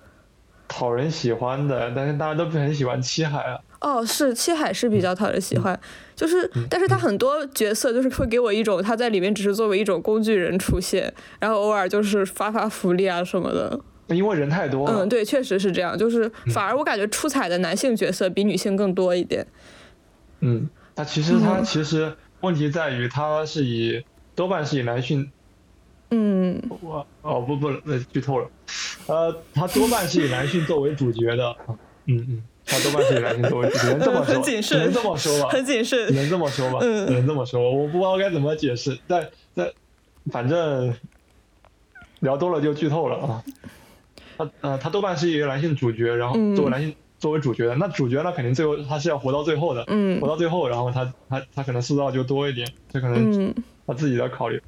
[0.73, 3.59] 讨人喜欢的，但是大家都不很喜欢七海啊。
[3.81, 5.77] 哦，是七海是比较讨人喜欢，
[6.21, 13.81] 就是，但是他很多角色就是会给我一种他在里面只是作为一种工具人出现，然后偶尔就是发发福利啊什么的。
[14.09, 15.03] 因为人太多了。
[15.03, 19.47] 嗯，对，确实是这样，就是反而我感觉出彩的男性角色比女性更多一点。
[20.41, 25.31] 嗯，他其实他其实问题在于他是以多半是以男性。
[26.11, 28.51] 嗯，我哦不不，那剧透了。
[29.07, 31.57] 呃，他多半是以男性作为主角的。
[32.05, 37.71] 嗯嗯，他多半是以男性作为主角， 能这么说，只能这么说吧，很谨慎，只能这么说吧，嗯，只能这么说。
[37.71, 39.69] 我不知道该怎么解释，但但
[40.31, 40.95] 反正
[42.21, 43.45] 聊多了就剧透了啊。
[44.39, 53.53] 他呃，他多半是一个男性主角，然后作为男性作为主角的，那主角呢，肯定最后他是要活到最后的，嗯，活到最后，然后他他他可能塑造就多一点，这可能
[53.87, 54.63] 他自己的考虑。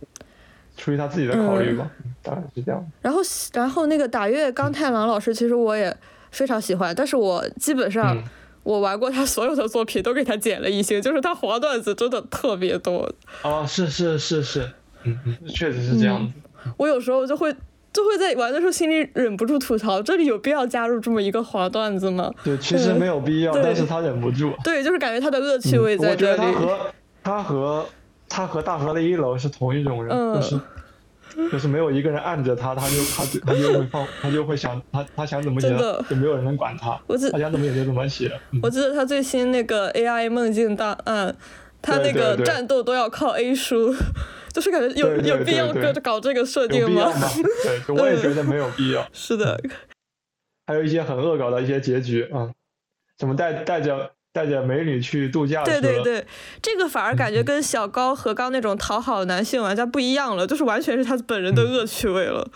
[0.75, 1.89] 出于他自己的考虑吧，
[2.23, 2.85] 大概是这样。
[3.03, 3.21] 然后，
[3.53, 5.95] 然后那个打月刚太郎老师，其实我也
[6.33, 8.21] 非常喜欢，但是我基本上
[8.65, 13.09] 我玩过他所有的作品，都给他减了一星，就是他黄段子真的特别多。
[13.43, 14.69] 哦，是是是是，
[15.05, 16.33] 嗯嗯，确实是这样子。
[16.77, 17.55] 我有时候就会
[17.93, 22.33] 就会在玩的时候心里忍不住吐槽，这里有必要加入这么一个黄段子吗？
[22.43, 24.53] 对，其实没有必要，但是他忍不住。
[24.65, 26.43] 对，就是感觉他的恶趣味在这里。
[26.43, 26.79] 我觉得他和
[27.23, 27.87] 他和。
[28.35, 30.59] 他和大河的一楼是同一种人，就是
[31.51, 35.69] 就是没有一个人按着他，他就他就他就会放， 他就会想他他想怎么写，
[36.09, 37.01] 就没有人能管他。
[37.31, 38.31] 他想怎么写就怎么写。
[38.63, 41.35] 我记得他最新那个 AI 梦境档案，
[41.81, 43.95] 他那个战斗都要靠 A 书，
[44.53, 47.13] 就是感觉有有必要搞搞这个设定吗？
[47.65, 49.07] 对，我也觉得没有必要。
[49.13, 49.61] 是的，
[50.67, 52.51] 还有一些很恶搞的一些结局啊，
[53.19, 54.13] 怎么带带着。
[54.33, 56.27] 带着美女去度假对对对，
[56.63, 62.49] 这个反而感觉跟小高和刚那种讨好男性玩家不一样了，就是完全是他本人的恶趣味了。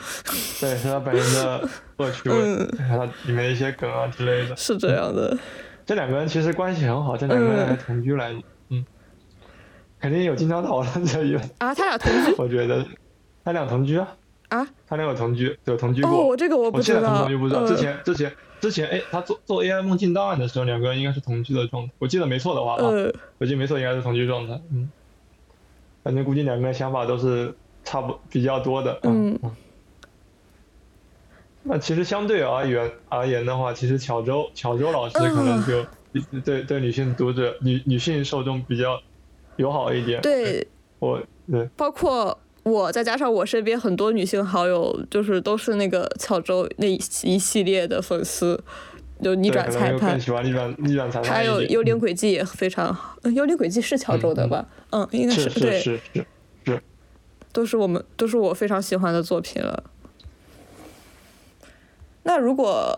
[0.58, 4.56] 对，是他本人的 恶趣味，他里面的一些梗啊之类的。
[4.56, 5.36] 是这样的。
[5.84, 8.34] 这两个人其实关系很好，这两个人还同居来，
[8.70, 8.82] 嗯，
[10.00, 12.34] 肯定有经常讨论这一啊，他俩同居？
[12.40, 12.86] 我觉得
[13.44, 14.08] 他俩同居啊。
[14.48, 14.66] 啊？
[14.86, 16.32] 他俩有同居，有同居过。
[16.32, 17.18] 哦，这个我不知道。
[17.20, 18.32] 同居不知道，之前之前。
[18.58, 21.92] 之前哎，他做做 AI 梦境档案的时候，两个人应该是同居的状态。
[21.98, 24.58] 我记得没错的话啊，我记得没错，应该是同居状态。
[24.72, 24.90] 嗯，
[26.02, 27.54] 反正估计两个人想法都是
[27.84, 28.98] 差不比较多的。
[29.02, 29.38] 嗯。
[31.64, 35.84] 那其实相对而言而言的话，其实巧周巧周老师可能就
[36.40, 38.98] 对对女性读者女女性受众比较
[39.56, 40.22] 友好一点。
[40.22, 40.66] 对，
[40.98, 42.36] 我对包括。
[42.66, 48.60] 我再加上我身边很多女性好友，就是都是那个乔周那一系列的粉丝，
[49.22, 53.16] 就逆转裁判，喜欢逆转逆转裁判，还有幽灵轨迹也非常好。
[53.36, 54.66] 幽灵轨迹是乔周的吧？
[54.90, 56.26] 嗯，应该是对，是是
[56.64, 56.82] 是，
[57.52, 59.84] 都是我们都是我非常喜欢的作品了。
[62.24, 62.92] 那如果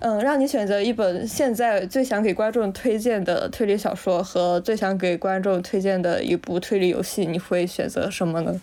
[0.00, 8.60] 嗯，让你选择一本现在最想给观众推荐的推理小说和最想给观众推荐的一部推理游戏，你会选择什么呢？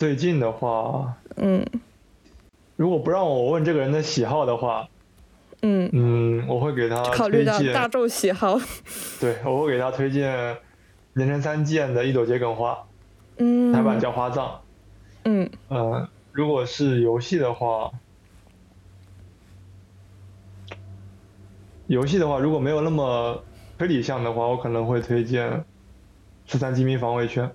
[0.00, 1.62] 最近的话，嗯，
[2.76, 4.88] 如果不让我问这个人的喜好的话，
[5.60, 5.90] 嗯。
[5.92, 8.58] 嗯，我会给他考虑到大众喜好，
[9.20, 10.56] 对，我会给他推荐
[11.12, 12.86] 连城三剑的一朵桔梗花，
[13.36, 14.62] 嗯，台版叫花葬，
[15.24, 15.50] 嗯。
[15.68, 17.90] 呃，如果是游戏的话，
[21.88, 23.44] 游戏的话如果没有那么
[23.76, 25.62] 推理向的话，我可能会推荐
[26.46, 27.52] 十三机密防卫圈。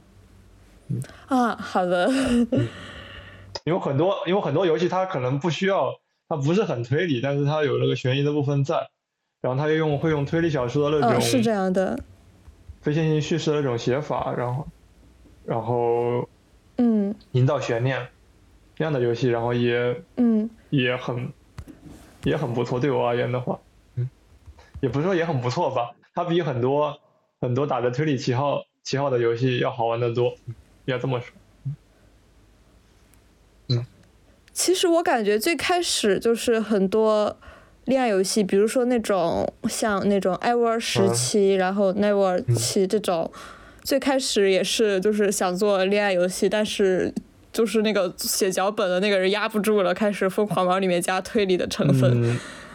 [1.27, 2.09] 啊，好的。
[3.63, 5.93] 有很多，因为很多游戏它可能不需要，
[6.29, 8.89] 它不是很推理，但是它有那个悬疑的部分在，
[9.41, 11.97] 然后它又用会用推理小说的那种，是这样的，
[12.81, 14.67] 非线性叙事的那种写法，然后，
[15.45, 16.29] 然后，
[16.77, 18.07] 嗯，营造悬念，
[18.75, 21.33] 这样的游戏，然后也，嗯，也很，
[22.23, 22.79] 也很不错。
[22.79, 23.59] 对我而言的话，
[23.95, 24.07] 嗯，
[24.81, 26.99] 也不是说也很不错吧，它比很多
[27.41, 28.63] 很多打着推理旗号。
[28.85, 30.35] 旗号的游戏要好玩的多，
[30.85, 31.33] 要这么说。
[33.69, 33.85] 嗯，
[34.53, 37.37] 其实我感觉最开始就是很多
[37.85, 43.31] 恋爱游戏，比如说那种像那种艾沃尔时期，然后奈沃尔期这种，
[43.83, 47.13] 最开始也是就是想做恋爱游戏，但是
[47.51, 52.15] 就是那个写脚本的那个人压不住了，开始疯狂往里面加推理的成分，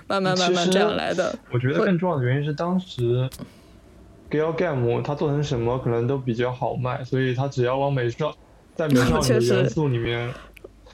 [0.09, 1.39] 慢慢慢慢这样来的。
[1.53, 3.29] 我觉得更重要的原因是当时
[4.31, 8.35] Gal Game 它做成什么可能都比较好卖，所以它只要往美少
[8.75, 10.33] 在美 少女的元素里面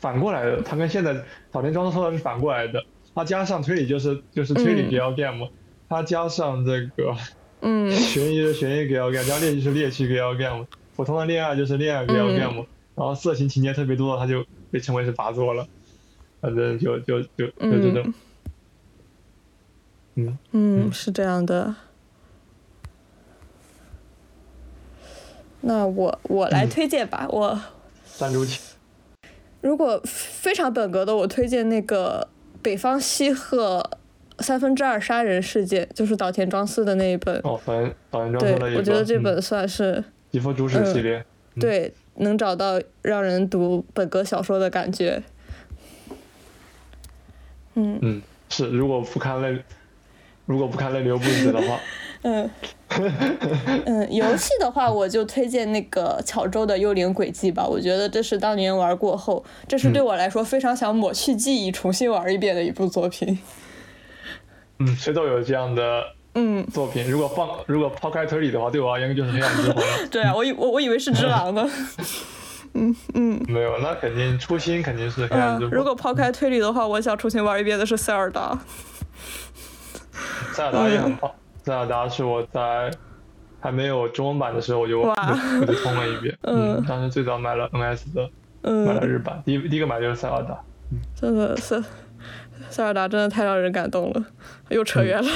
[0.00, 1.14] 反过来的，它跟现在
[1.50, 2.82] 早田庄说的是反过来的。
[3.14, 5.48] 它加上推理就是就是推理 Gal game，
[5.88, 7.16] 它加上这个，
[7.60, 15.66] 嗯， 悬疑的悬疑 Gal game，加猎奇是猎奇 Gal game，普通的恋爱就是恋爱 Gal game，然后色情情节特别多的，它就被称为是拔作了，
[16.42, 18.14] 反正就就就就这种，
[20.16, 20.38] 嗯。
[20.52, 21.74] 嗯是这样的，
[25.66, 27.60] 那我我来推荐吧，我
[28.04, 28.60] 三周起，
[29.60, 32.28] 如果非常本格的，我推荐那个。
[32.62, 33.88] 北方西鹤
[34.40, 37.40] 三分之二杀人事件，就是岛田庄司的那一本。
[37.44, 40.02] 哦，反正岛田庄司的对，我觉得这本算是。
[40.32, 41.24] 一夫主史系列。
[41.60, 45.22] 对，能找到让人读本格小说的感觉。
[47.74, 48.00] 嗯。
[48.02, 49.62] 嗯，是，如果不看泪，
[50.46, 51.78] 如果不看泪流不止的话。
[52.26, 52.50] 嗯。
[53.84, 57.66] 嗯，游戏的话，我就推荐那个巧周的《幽灵轨迹》吧。
[57.66, 63.38] 我觉得这是当年玩过后，这是对我来说非常想抹去记忆、重新玩一遍的一部作品。
[64.78, 66.02] 嗯，谁都有这样的
[66.34, 67.10] 嗯作品。
[67.10, 69.82] 如果放，如果抛开推理的话，对我而言就是黑暗之魂了。
[70.10, 71.68] 对啊，我以我我以为是只狼呢。
[72.74, 73.44] 嗯嗯。
[73.48, 75.76] 没有，那肯定初心肯定是黑暗之魂。
[75.76, 78.58] 如果抛开推理的话，我想重新玩一遍的是塞尔达。
[80.54, 81.30] 塞尔达也很棒。
[81.66, 82.88] 塞尔达是我在
[83.58, 86.32] 还没有中文版的时候，我就我就通了一遍。
[86.46, 88.30] 嗯，当时最早买了 NS 的，
[88.62, 90.56] 买了日版，第一第一个买就是塞尔达。
[91.20, 91.82] 真的塞
[92.70, 94.26] 塞尔达真的太让人感动了，
[94.68, 95.28] 又扯远了。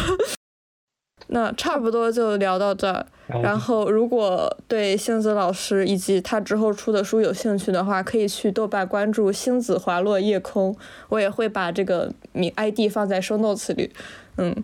[1.32, 3.04] 那差不多就聊到这儿。
[3.42, 10.76] 然后，如果对星子老师以及他之后出的书有兴趣的话，可以去豆瓣关注星子滑落夜空，
[11.08, 13.92] 我也会把这个名 ID 放在 show notes 里。
[14.36, 14.54] 嗯。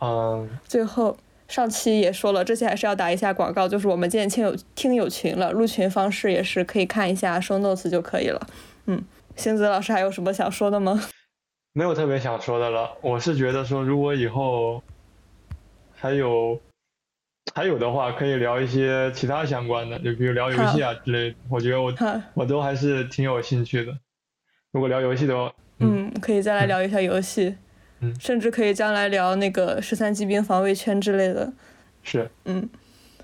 [0.00, 1.16] 嗯，最后
[1.48, 8.46] 上期也说了，这期还是要打一下广告，就是我们建听友听友群了，入群方式也是可以看一下收 notes 就可以了。
[8.86, 9.02] 嗯，
[9.36, 11.02] 星子老师还有什么想说的吗？
[11.72, 14.82] 没有特别想说的了，我是觉得说，如果以后
[15.94, 16.58] 还有
[17.54, 21.94] 还有的话，可以聊一些其他相关的，就比如聊游戏啊之类的，我觉得我
[22.34, 23.92] 我都还是挺有兴趣的。
[24.72, 27.54] 如果聊游戏的话，嗯，可以再来聊一下游戏。
[28.20, 31.52] 甚至可以将来聊那个十三机兵防卫圈之类的。
[32.02, 32.30] 是。
[32.44, 32.68] 嗯，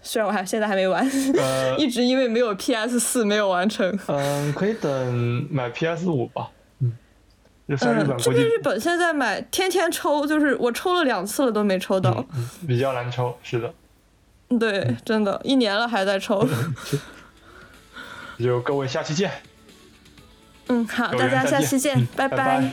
[0.02, 1.06] 虽然我还现在还没玩，
[1.78, 3.98] 一直因为没有 PS 四没有完成。
[4.08, 6.50] 嗯，可以等买 PS 五吧。
[6.80, 6.92] 嗯。
[7.66, 12.26] 日本这边日本现在买天天抽，就是我抽了两次了都没抽到。
[12.34, 13.72] 嗯，比较难抽，是的。
[14.58, 16.46] 对，真的，一年了还在抽。
[18.38, 19.30] 就各位下期见。
[20.68, 22.60] 嗯，好，大家下期见，拜拜。
[22.60, 22.70] し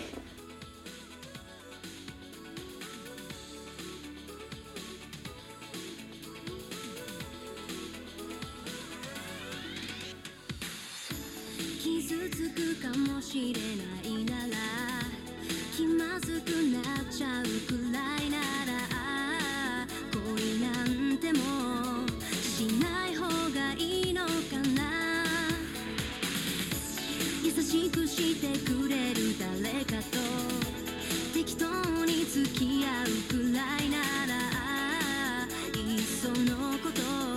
[33.29, 34.33] くらいなら
[35.75, 37.28] いっそのこと